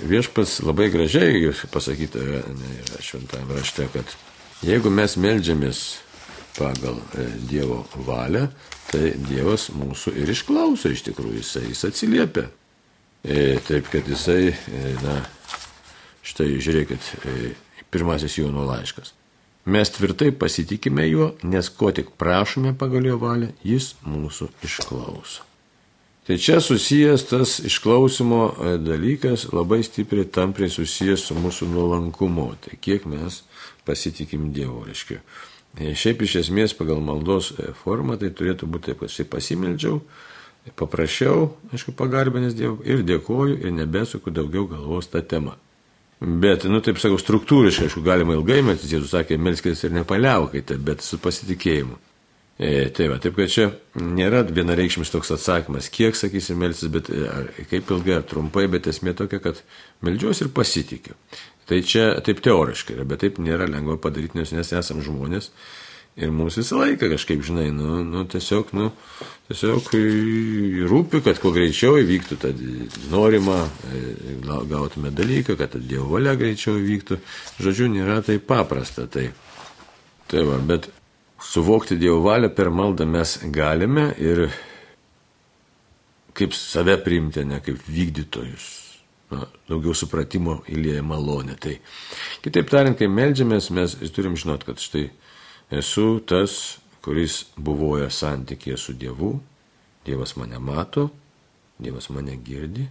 viešpas 0.00 0.60
labai 0.64 0.88
gražiai 0.92 1.42
jūs 1.42 1.66
pasakyta 1.72 2.22
yra 2.24 3.00
šventame 3.04 3.58
rašte, 3.58 3.88
kad 3.92 4.14
jeigu 4.64 4.92
mes 4.92 5.16
melžiamės 5.20 5.82
pagal 6.56 7.00
e, 7.16 7.26
Dievo 7.50 7.82
valią, 8.06 8.46
tai 8.92 9.12
Dievas 9.28 9.68
mūsų 9.76 10.14
ir 10.22 10.32
išklauso 10.32 10.92
iš 10.92 11.04
tikrųjų, 11.10 11.42
jisai, 11.42 11.66
jis 11.68 11.84
atsiliepia. 11.90 12.48
E, 13.24 13.58
taip, 13.68 13.88
kad 13.92 14.08
jisai, 14.08 14.48
e, 14.48 14.92
na, 15.04 15.18
štai 16.24 16.54
žiūrėkit, 16.56 17.08
e, 17.28 17.52
pirmasis 17.92 18.38
Jono 18.38 18.64
laiškas. 18.64 19.12
Mes 19.68 19.92
tvirtai 19.92 20.30
pasitikime 20.32 21.04
juo, 21.04 21.34
nes 21.44 21.68
ko 21.68 21.90
tik 21.92 22.14
prašome 22.16 22.72
pagal 22.80 23.10
jo 23.10 23.18
valią, 23.20 23.50
jis 23.60 23.92
mūsų 24.08 24.48
išklauso. 24.64 25.44
Tai 26.24 26.38
čia 26.40 26.60
susijęs 26.64 27.26
tas 27.28 27.58
išklausimo 27.66 28.40
dalykas 28.80 29.48
labai 29.52 29.82
stipriai 29.84 30.28
tampriai 30.30 30.72
susijęs 30.72 31.26
su 31.28 31.36
mūsų 31.36 31.68
nuolankumu. 31.74 32.46
Tai 32.64 32.76
kiek 32.80 33.04
mes 33.10 33.42
pasitikim 33.84 34.48
Dievu, 34.54 34.84
reiškia. 34.86 35.20
Šiaip 35.76 36.22
iš 36.24 36.36
esmės 36.44 36.76
pagal 36.78 37.02
maldos 37.04 37.52
formą 37.82 38.16
tai 38.20 38.30
turėtų 38.36 38.68
būti 38.70 38.90
taip, 38.90 39.02
kad 39.02 39.12
štai 39.12 39.26
pasimeldžiau, 39.32 40.00
paprašiau, 40.76 41.50
aišku, 41.72 41.94
pagarbinės 41.96 42.54
Dievų 42.58 42.84
ir 42.84 43.02
dėkoju 43.06 43.58
ir 43.64 43.74
nebesuku 43.74 44.32
daugiau 44.34 44.66
galvos 44.70 45.10
tą 45.10 45.22
temą. 45.24 45.56
Bet, 46.20 46.66
nu 46.68 46.82
taip 46.84 46.98
sakau, 47.00 47.16
struktūriškai, 47.16 47.88
aišku, 47.88 48.02
galima 48.04 48.36
ilgai 48.36 48.60
melsis, 48.64 48.92
Jėzus 48.92 49.14
sakė, 49.14 49.38
melskis 49.40 49.86
ir 49.86 49.94
nepaliaukite, 49.96 50.76
bet 50.84 51.00
su 51.00 51.16
pasitikėjimu. 51.22 51.96
E, 52.60 52.90
tai 52.92 53.06
va, 53.08 53.16
taip 53.16 53.38
kad 53.38 53.48
čia 53.48 53.70
nėra 53.96 54.42
vienareikšmis 54.44 55.08
toks 55.08 55.32
atsakymas, 55.32 55.88
kiek, 55.88 56.12
sakysim, 56.18 56.58
melsis, 56.60 56.90
bet 56.92 57.08
e, 57.08 57.22
ar, 57.24 57.46
kaip 57.70 57.88
ilgai 57.96 58.18
ar 58.18 58.26
trumpai, 58.28 58.66
bet 58.68 58.90
esmė 58.90 59.14
tokia, 59.16 59.40
kad 59.40 59.62
meldžiuosi 60.04 60.44
ir 60.44 60.50
pasitikiu. 60.52 61.16
Tai 61.70 61.78
čia 61.88 62.10
taip 62.26 62.42
teoriškai 62.44 62.98
yra, 62.98 63.06
bet 63.08 63.24
taip 63.24 63.40
nėra 63.40 63.64
lengva 63.70 63.96
padaryti, 64.04 64.36
nes 64.36 64.52
mes 64.52 64.74
esame 64.76 65.06
žmonės 65.06 65.48
Ir 66.18 66.32
mums 66.34 66.56
visą 66.58 66.80
laiką 66.80 67.06
kažkaip, 67.12 67.42
žinai, 67.46 67.68
nu, 67.70 68.00
nu 68.02 68.24
tiesiog, 68.28 68.72
nu, 68.74 68.88
tiesiog 69.48 69.92
rūpi, 70.90 71.20
kad 71.22 71.38
kuo 71.38 71.52
greičiau 71.54 72.00
įvyktų 72.02 72.38
tą 72.42 72.50
norimą, 73.12 73.58
e, 73.94 74.00
gautume 74.68 75.12
dalyką, 75.14 75.54
kad 75.60 75.76
Dievo 75.78 76.08
valia 76.16 76.34
greičiau 76.38 76.80
įvyktų. 76.80 77.20
Žodžiu, 77.62 77.86
nėra 77.94 78.18
taip 78.26 78.48
paprasta. 78.50 79.06
Tai, 79.06 79.28
tai 80.32 80.42
va, 80.48 80.58
bet 80.58 80.90
suvokti 81.40 81.96
Dievo 82.00 82.24
valią 82.26 82.50
per 82.58 82.72
maldą 82.74 83.06
mes 83.06 83.38
galime 83.54 84.10
ir 84.18 84.48
kaip 86.36 86.58
save 86.58 86.98
priimti, 87.04 87.46
ne 87.46 87.62
kaip 87.64 87.80
vykdytojus. 87.86 88.68
Na, 89.30 89.44
daugiau 89.70 89.94
supratimo 89.94 90.58
įlėja 90.66 91.04
malonė. 91.06 91.54
Tai 91.62 91.76
kitaip 92.42 92.70
tariant, 92.72 92.98
kai 92.98 93.06
melžiamės, 93.06 93.70
mes 93.70 93.94
turim 94.10 94.34
žinot, 94.34 94.66
kad 94.66 94.82
štai 94.82 95.06
esu 95.70 96.20
tas, 96.26 96.78
kuris 97.04 97.44
buvoja 97.56 98.10
santykėje 98.12 98.76
su 98.78 98.92
Dievu, 98.98 99.34
Dievas 100.04 100.34
mane 100.36 100.58
mato, 100.58 101.08
Dievas 101.80 102.10
mane 102.10 102.36
girdi 102.44 102.86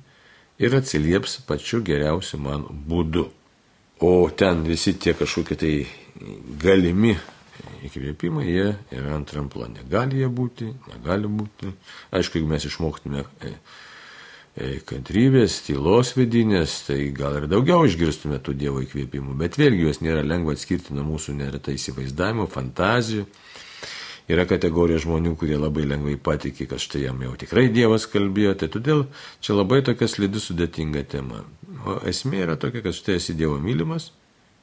ir 0.60 0.76
atsilieps 0.76 1.40
pačiu 1.48 1.82
geriausiu 1.86 2.40
man 2.44 2.66
būdu. 2.90 3.26
O 4.00 4.30
ten 4.32 4.64
visi 4.64 4.94
tie 4.96 5.14
kažkokie 5.14 5.58
tai 5.60 5.74
galimi 6.64 7.16
įkvėpimai, 7.88 8.46
jie 8.48 8.68
yra 8.96 9.14
antram 9.16 9.50
plane. 9.52 9.84
Gali 9.92 10.22
jie 10.22 10.30
būti, 10.32 10.70
negali 10.92 11.28
būti. 11.32 11.72
Aišku, 12.16 12.40
jeigu 12.40 12.50
mes 12.52 12.66
išmoktume 12.70 13.24
e, 13.44 13.52
kantrybės, 14.90 15.62
tylos 15.68 16.16
vidinės, 16.18 16.82
tai 16.88 17.12
gal 17.16 17.38
ir 17.40 17.48
daugiau 17.52 17.86
išgirstume 17.88 18.40
tų 18.44 18.56
Dievo 18.60 18.82
įkvėpimų, 18.84 19.36
bet 19.40 19.60
vėlgi 19.60 19.86
juos 19.86 20.02
nėra 20.04 20.24
lengva 20.26 20.56
atskirti 20.58 20.96
nuo 20.98 21.06
mūsų 21.14 21.38
neretai 21.38 21.78
įsivaizdavimo, 21.78 22.48
fantazijų. 22.52 23.28
Yra 24.30 24.46
kategorija 24.46 25.00
žmonių, 25.02 25.34
kurie 25.42 25.58
labai 25.58 25.88
lengvai 25.90 26.14
patikė, 26.22 26.68
kad 26.70 26.82
štai 26.84 27.08
jam 27.08 27.22
jau 27.26 27.32
tikrai 27.40 27.66
Dievas 27.74 28.06
kalbėjo, 28.10 28.54
tai 28.62 28.68
todėl 28.70 29.08
čia 29.42 29.56
labai 29.58 29.80
tokia 29.86 30.06
slidi 30.12 30.42
sudėtinga 30.44 31.02
tema. 31.10 31.42
O 31.90 31.98
esmė 32.10 32.44
yra 32.44 32.58
tokia, 32.62 32.84
kad 32.86 32.94
štai 32.94 33.18
esi 33.18 33.34
Dievo 33.40 33.58
mylimas, 33.64 34.12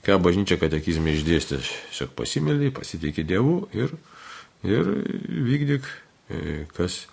ką 0.07 0.21
bažnyčia 0.23 0.61
katekizme 0.61 1.17
išdėstė, 1.17 1.59
tiesiog 1.65 2.15
pasimėlė, 2.15 2.71
pasitikė 2.77 3.27
Dievu 3.27 3.57
ir, 3.75 3.97
ir 4.63 4.93
vykdyk, 5.49 5.91
e, 6.31 6.45
kas 6.77 7.07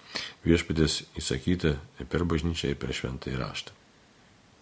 viešpatės 0.45 1.03
įsakyta 1.19 1.77
per 2.09 2.27
bažnyčią 2.29 2.73
ir 2.73 2.79
per 2.81 2.93
šventą 2.95 3.31
įraštą. 3.33 3.79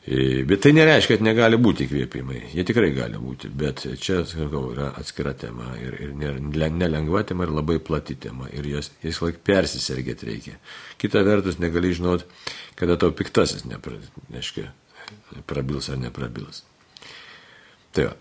E, 0.02 0.42
bet 0.50 0.64
tai 0.64 0.72
nereiškia, 0.74 1.20
kad 1.20 1.26
negali 1.26 1.60
būti 1.62 1.86
įkvėpimai. 1.86 2.40
Jie 2.56 2.64
tikrai 2.66 2.90
gali 2.96 3.20
būti, 3.22 3.52
bet 3.54 3.84
čia, 4.02 4.24
sakau, 4.26 4.64
yra 4.74 4.88
atskira 4.98 5.36
tema 5.38 5.76
ir, 5.78 5.94
ir 6.02 6.40
nelengva 6.74 7.22
tema 7.28 7.46
ir 7.46 7.54
labai 7.54 7.78
plati 7.78 8.18
tema 8.18 8.50
ir 8.50 8.66
jas 8.66 8.90
jas 9.04 9.22
laik 9.22 9.44
persisergėti 9.46 10.30
reikia. 10.32 10.56
Kita 11.02 11.22
vertus, 11.28 11.60
negali 11.62 11.94
žinot, 11.94 12.26
kada 12.80 12.98
tau 12.98 13.14
piktasis 13.14 13.68
nepra, 13.70 14.00
neškia, 14.34 14.72
prabils 15.46 15.92
ar 15.94 16.02
neprabils. 16.02 16.64
Tai 17.94 18.10
va, 18.10 18.18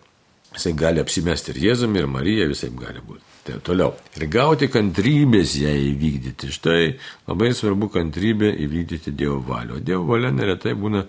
jisai 0.58 0.76
gali 0.76 1.00
apsimesti 1.00 1.54
ir 1.54 1.64
Jėzumi, 1.64 2.02
ir 2.02 2.12
Marija, 2.12 2.50
visai 2.50 2.68
gali 2.76 3.00
būti. 3.00 3.29
Tai 3.44 3.56
toliau. 3.64 3.94
Ir 4.18 4.26
gauti 4.28 4.68
kantrybės 4.68 5.54
ją 5.62 5.70
įvykdyti. 5.72 6.50
Štai 6.52 6.82
labai 7.28 7.54
svarbu 7.56 7.88
kantrybė 7.94 8.50
įvykdyti 8.66 9.14
Dievo 9.16 9.38
valią. 9.46 9.78
O 9.78 9.84
Dievo 9.84 10.04
valia 10.10 10.32
neretai 10.34 10.74
būna 10.76 11.06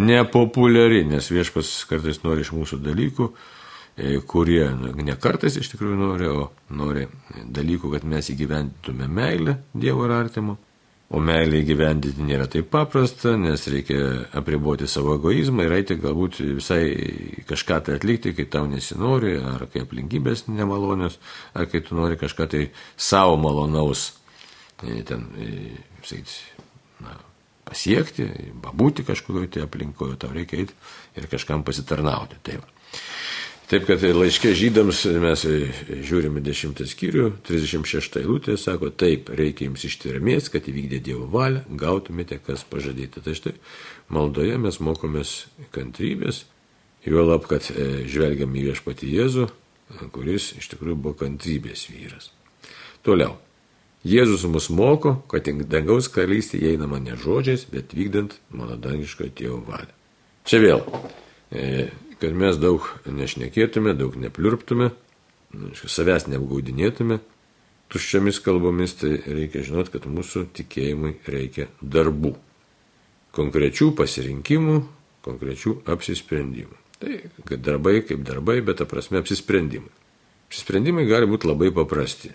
nepopuliari, 0.00 1.02
nes 1.06 1.28
viešpas 1.30 1.74
kartais 1.90 2.22
nori 2.24 2.42
iš 2.42 2.54
mūsų 2.56 2.80
dalykų, 2.82 3.28
e, 3.96 4.16
kurie 4.26 4.64
ne 4.72 5.16
kartais 5.20 5.60
iš 5.60 5.74
tikrųjų 5.74 5.98
nori, 6.00 6.30
o 6.32 6.48
nori 6.72 7.04
dalykų, 7.44 7.92
kad 7.92 8.08
mes 8.08 8.32
įgyventume 8.32 9.08
meilę 9.08 9.58
Dievo 9.74 10.08
ir 10.08 10.16
artimo. 10.16 10.56
O 11.12 11.20
meilė 11.20 11.60
įgyvendinti 11.60 12.24
nėra 12.24 12.46
taip 12.50 12.70
paprasta, 12.72 13.34
nes 13.36 13.66
reikia 13.68 13.98
apriboti 14.40 14.88
savo 14.88 15.18
egoizmą 15.18 15.66
ir 15.66 15.74
eiti 15.76 15.98
galbūt 16.00 16.40
visai 16.56 16.80
kažką 17.48 17.80
tai 17.84 17.98
atlikti, 17.98 18.32
kai 18.34 18.46
tau 18.50 18.64
nesinori, 18.70 19.34
ar 19.36 19.66
kai 19.72 19.84
aplinkybės 19.84 20.46
nemalonios, 20.48 21.18
ar 21.52 21.68
kai 21.70 21.84
tu 21.84 21.98
nori 21.98 22.16
kažką 22.20 22.48
tai 22.56 22.64
savo 22.96 23.36
malonaus 23.36 24.06
e, 24.80 25.02
ten, 25.06 25.28
e, 25.36 25.76
sakyti, 26.00 26.40
na, 27.04 27.18
pasiekti, 27.68 28.30
būti 28.64 29.04
kažkokioje 29.04 29.52
tai 29.58 29.68
aplinkoje, 29.68 30.16
tau 30.24 30.32
reikia 30.32 30.64
eiti 30.64 30.74
ir 31.20 31.28
kažkam 31.30 31.66
pasitarnauti. 31.68 32.40
Taip. 32.48 32.73
Taip 33.64 33.86
kad 33.88 34.02
laiškė 34.04 34.50
žydams 34.52 34.98
mes 35.22 35.42
žiūrime 36.04 36.42
10 36.44 36.82
skyrių, 36.90 37.30
36 37.48 38.18
eilutė 38.20 38.58
sako, 38.60 38.90
taip, 38.92 39.30
reikia 39.32 39.70
jums 39.70 39.86
ištvermės, 39.88 40.50
kad 40.52 40.68
įvykdė 40.68 41.00
Dievo 41.06 41.24
valią, 41.32 41.62
gautumėte, 41.80 42.36
kas 42.44 42.66
pažadėta. 42.68 43.22
Tai 43.24 43.32
štai 43.38 43.54
maldoje 44.12 44.58
mes 44.60 44.80
mokomės 44.84 45.32
kantrybės, 45.72 46.42
juolab, 47.08 47.48
kad 47.48 47.70
e, 47.72 48.04
žvelgiam 48.04 48.52
į 48.52 48.66
viešpatį 48.68 49.14
Jėzų, 49.16 49.48
kuris 50.12 50.52
iš 50.60 50.68
tikrųjų 50.74 51.00
buvo 51.00 51.16
kantrybės 51.24 51.88
vyras. 51.88 52.30
Toliau. 53.04 53.38
Jėzus 54.04 54.44
mus 54.52 54.68
moko, 54.68 55.16
kad 55.32 55.48
dangaus 55.72 56.10
karalystė 56.12 56.60
įeinama 56.60 56.98
ne 57.00 57.16
žodžiais, 57.16 57.64
bet 57.72 57.96
vykdant 57.96 58.36
mano 58.52 58.76
dangiško 58.76 59.30
tėvo 59.32 59.62
valią. 59.64 59.88
Čia 60.44 60.60
vėl 60.60 60.82
e, 61.48 61.86
kad 62.20 62.36
mes 62.36 62.58
daug 62.60 62.86
nešnekėtume, 63.06 63.94
daug 63.98 64.16
nepliurptume, 64.20 64.90
savęs 65.86 66.28
neapgaudinėtume 66.30 67.20
tuščiamis 67.94 68.40
kalbomis, 68.42 68.96
tai 68.98 69.18
reikia 69.22 69.62
žinot, 69.66 69.90
kad 69.92 70.08
mūsų 70.10 70.48
tikėjimui 70.56 71.14
reikia 71.30 71.68
darbų. 71.80 72.34
Konkrečių 73.34 73.90
pasirinkimų, 73.98 74.78
konkrečių 75.26 75.76
apsisprendimų. 75.90 76.80
Tai 77.02 77.18
kad 77.48 77.62
darbai 77.66 78.00
kaip 78.06 78.22
darbai, 78.26 78.60
bet 78.64 78.80
ta 78.80 78.88
prasme 78.88 79.20
apsisprendimai. 79.22 79.92
Apsisprendimai 80.48 81.06
gali 81.08 81.28
būti 81.30 81.50
labai 81.50 81.70
paprasti. 81.74 82.30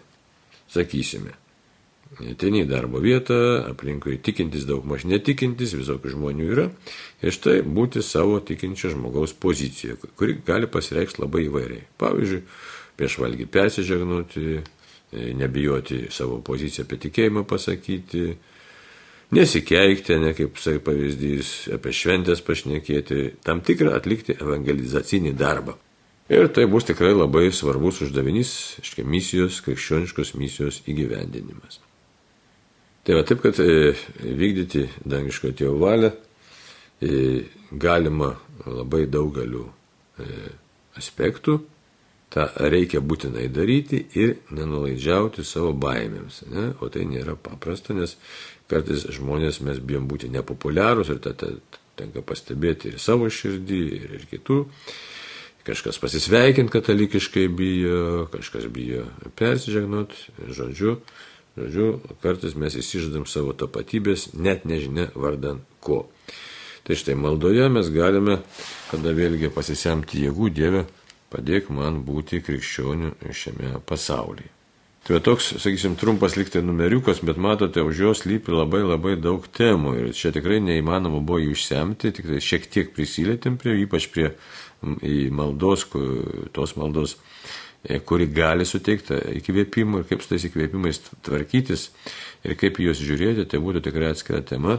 Sakysime, 0.70 1.34
Ateini 2.18 2.64
į 2.64 2.68
darbo 2.72 2.98
vietą, 3.04 3.36
aplinkui 3.70 4.18
tikintis 4.26 4.66
daug 4.66 4.86
maž 4.90 5.06
netikintis, 5.06 5.76
visokių 5.78 6.16
žmonių 6.16 6.48
yra. 6.56 6.66
Ir 7.22 7.36
štai 7.36 7.60
būti 7.62 8.02
savo 8.02 8.40
tikinčio 8.42 8.90
žmogaus 8.96 9.36
pozicijoje, 9.38 10.10
kuri 10.18 10.40
gali 10.46 10.68
pasireikšti 10.72 11.22
labai 11.22 11.46
įvairiai. 11.46 11.84
Pavyzdžiui, 12.02 12.40
prieš 12.98 13.18
valgį 13.22 13.46
persižegnuti, 13.54 14.46
e, 14.58 15.28
nebijoti 15.38 16.08
savo 16.12 16.40
poziciją 16.42 16.88
apie 16.88 16.98
tikėjimą 17.06 17.44
pasakyti, 17.48 18.24
nesikeikti, 19.38 20.18
ne 20.18 20.34
kaip 20.34 20.58
sakai 20.58 20.82
pavyzdys, 20.90 21.52
apie 21.78 21.94
šventės 21.94 22.42
pašnekėti, 22.42 23.36
tam 23.46 23.62
tikrą 23.62 23.94
atlikti 24.00 24.34
evangelizacinį 24.34 25.36
darbą. 25.38 25.78
Ir 26.30 26.50
tai 26.54 26.66
bus 26.70 26.90
tikrai 26.90 27.14
labai 27.14 27.48
svarbus 27.54 28.02
uždavinys, 28.06 28.56
iškia 28.82 29.06
misijos, 29.06 29.62
krikščioniškos 29.66 30.36
misijos 30.38 30.82
įgyvendinimas. 30.90 31.80
Tai 33.10 33.16
va 33.18 33.24
taip, 33.26 33.40
kad 33.42 33.58
e, 33.58 33.96
vykdyti 34.22 34.84
dangiško 35.02 35.50
tėvo 35.58 35.80
valią 35.82 36.12
e, 37.02 37.40
galima 37.82 38.36
labai 38.70 39.08
daugeliu 39.10 39.64
e, 40.22 40.28
aspektų, 41.02 41.56
tą 42.30 42.44
reikia 42.70 43.00
būtinai 43.02 43.48
daryti 43.50 44.04
ir 44.14 44.36
nenulaidžiauti 44.54 45.42
savo 45.42 45.72
baimėms. 45.74 46.44
Ne? 46.54 46.68
O 46.86 46.92
tai 46.94 47.08
nėra 47.10 47.34
paprasta, 47.34 47.96
nes 47.98 48.14
kartais 48.70 49.08
žmonės 49.18 49.58
mes 49.66 49.80
bijom 49.82 50.06
būti 50.12 50.30
nepopuliarūs 50.36 51.10
ir 51.10 51.24
tada 51.26 51.50
tenka 51.98 52.22
pastebėti 52.22 52.92
ir 52.92 53.02
savo 53.02 53.26
širdį, 53.26 53.80
ir, 54.04 54.14
ir 54.20 54.28
kitų. 54.36 54.60
Kažkas 55.66 55.98
pasisveikinti 56.06 56.78
katalikiškai 56.78 57.48
bijo, 57.58 58.30
kažkas 58.38 58.70
bijo 58.70 59.08
persižegnot, 59.42 60.14
žodžiu, 60.54 61.00
Žodžiu, 61.58 61.88
kartais 62.24 62.54
mes 62.56 62.76
įsižadam 62.78 63.26
savo 63.28 63.56
tapatybės, 63.58 64.30
net 64.34 64.68
nežinia 64.70 65.10
vardan 65.16 65.64
ko. 65.84 66.06
Tai 66.86 66.96
štai 66.98 67.18
maldoje 67.20 67.66
mes 67.74 67.90
galime, 67.94 68.40
kada 68.92 69.12
vėlgi 69.14 69.52
pasisemti 69.54 70.24
jėgų 70.26 70.54
Dievę, 70.56 70.86
padėk 71.34 71.74
man 71.74 72.04
būti 72.06 72.40
krikščioniu 72.46 73.16
šiame 73.34 73.76
pasaulyje. 73.86 74.50
Tai 75.10 75.16
va 75.16 75.22
toks, 75.26 75.54
sakysim, 75.64 75.96
trumpas 75.98 76.36
liktai 76.38 76.62
numeriukas, 76.62 77.24
bet 77.26 77.40
matote, 77.42 77.82
už 77.82 78.02
jos 78.04 78.24
lypi 78.30 78.52
labai 78.54 78.84
labai 78.84 79.16
daug 79.18 79.46
temų 79.58 79.96
ir 79.98 80.10
čia 80.14 80.30
tikrai 80.36 80.60
neįmanoma 80.62 81.22
buvo 81.24 81.40
jų 81.42 81.56
išsemti, 81.56 82.12
tik 82.14 82.28
tai 82.30 82.42
šiek 82.44 82.68
tiek 82.70 82.92
prisilėtėm 82.94 83.56
prie, 83.58 83.78
ypač 83.86 84.10
prie 84.14 84.28
maldos, 85.34 85.88
tos 86.54 86.76
maldos 86.78 87.16
kuri 88.06 88.28
gali 88.36 88.66
suteikti 88.68 89.16
įkvėpimų 89.40 90.02
ir 90.02 90.10
kaip 90.10 90.24
su 90.24 90.34
tais 90.34 90.46
įkvėpimais 90.50 91.00
tvarkytis 91.24 91.88
ir 92.44 92.58
kaip 92.60 92.80
juos 92.84 93.00
žiūrėti, 93.00 93.48
tai 93.48 93.62
būtų 93.64 93.86
tikrai 93.88 94.12
atskira 94.14 94.42
tema. 94.44 94.78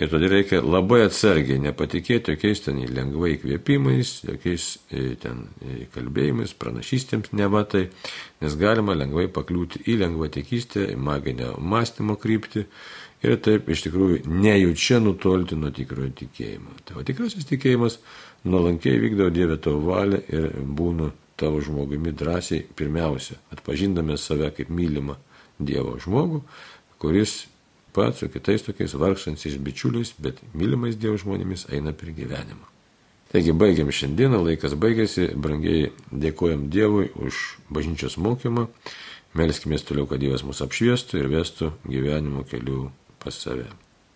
Ir 0.00 0.08
todėl 0.08 0.30
reikia 0.32 0.60
labai 0.62 1.00
atsargiai 1.04 1.58
nepatikėti 1.60 2.32
jokiais 2.36 2.62
ten 2.64 2.78
lengvai 2.94 3.32
įkvėpimais, 3.34 4.12
jokiais 4.28 4.66
e, 4.94 5.16
ten 5.20 5.42
e, 5.66 5.84
kalbėjimais, 5.94 6.54
pranašystėms 6.62 7.32
nevatai, 7.36 7.88
nes 8.40 8.56
galima 8.58 8.94
lengvai 8.96 9.26
pakliūti 9.34 9.82
į 9.90 9.98
lengvatikystę, 10.04 10.86
į 10.94 10.98
maginę 11.10 11.50
mąstymo 11.58 12.16
kryptį 12.22 12.64
ir 13.26 13.36
taip 13.44 13.68
iš 13.74 13.84
tikrųjų 13.88 14.22
nejučia 14.30 15.02
nutolti 15.02 15.58
nuo 15.58 15.72
tikrojo 15.74 16.14
tikėjimo. 16.22 16.78
Tai 16.86 17.00
o 17.02 17.04
tikrasis 17.10 17.50
tikėjimas 17.50 17.98
nuolankiai 18.48 19.02
vykdo 19.02 19.28
Dievę 19.34 19.58
tavo 19.60 19.82
valią 19.90 20.22
ir 20.32 20.48
būnu 20.80 21.10
tavo 21.40 21.60
žmogumi 21.64 22.12
drąsiai 22.12 22.66
pirmiausia, 22.76 23.38
atpažindame 23.54 24.18
save 24.20 24.50
kaip 24.56 24.70
mylimą 24.70 25.16
Dievo 25.60 25.96
žmogų, 26.00 26.40
kuris 27.00 27.46
pat 27.92 28.16
su 28.16 28.28
kitais 28.32 28.64
tokiais 28.64 28.94
vargstančiais 28.96 29.58
bičiuliais, 29.60 30.14
bet 30.18 30.40
mylimais 30.54 30.96
Dievo 31.00 31.18
žmonėmis 31.20 31.66
eina 31.72 31.92
per 31.96 32.12
gyvenimą. 32.16 32.68
Taigi 33.30 33.52
baigiam 33.54 33.90
šiandieną, 33.94 34.40
laikas 34.42 34.74
baigėsi, 34.74 35.28
brangiai 35.38 35.92
dėkojam 36.10 36.66
Dievui 36.72 37.12
už 37.14 37.42
bažnyčios 37.70 38.16
mokymą, 38.18 38.66
melskime 39.38 39.78
toliau, 39.78 40.08
kad 40.10 40.18
Dievas 40.22 40.42
mus 40.42 40.62
apšviestų 40.64 41.20
ir 41.20 41.30
vestų 41.30 41.70
gyvenimo 41.86 42.42
keliu 42.50 42.88
pas 43.22 43.36
save. 43.36 43.68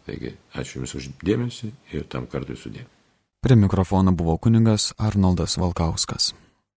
Taigi 0.04 0.34
ačiū 0.52 0.80
Jums 0.80 0.96
už 0.98 1.12
dėmesį 1.22 1.70
ir 1.94 2.08
tam 2.10 2.26
kartui 2.26 2.58
sudė. 2.58 2.88
Prie 3.44 3.56
mikrofono 3.60 4.12
buvo 4.12 4.34
kuningas 4.40 4.92
Arnoldas 4.98 5.58
Valkauskas. 5.60 6.32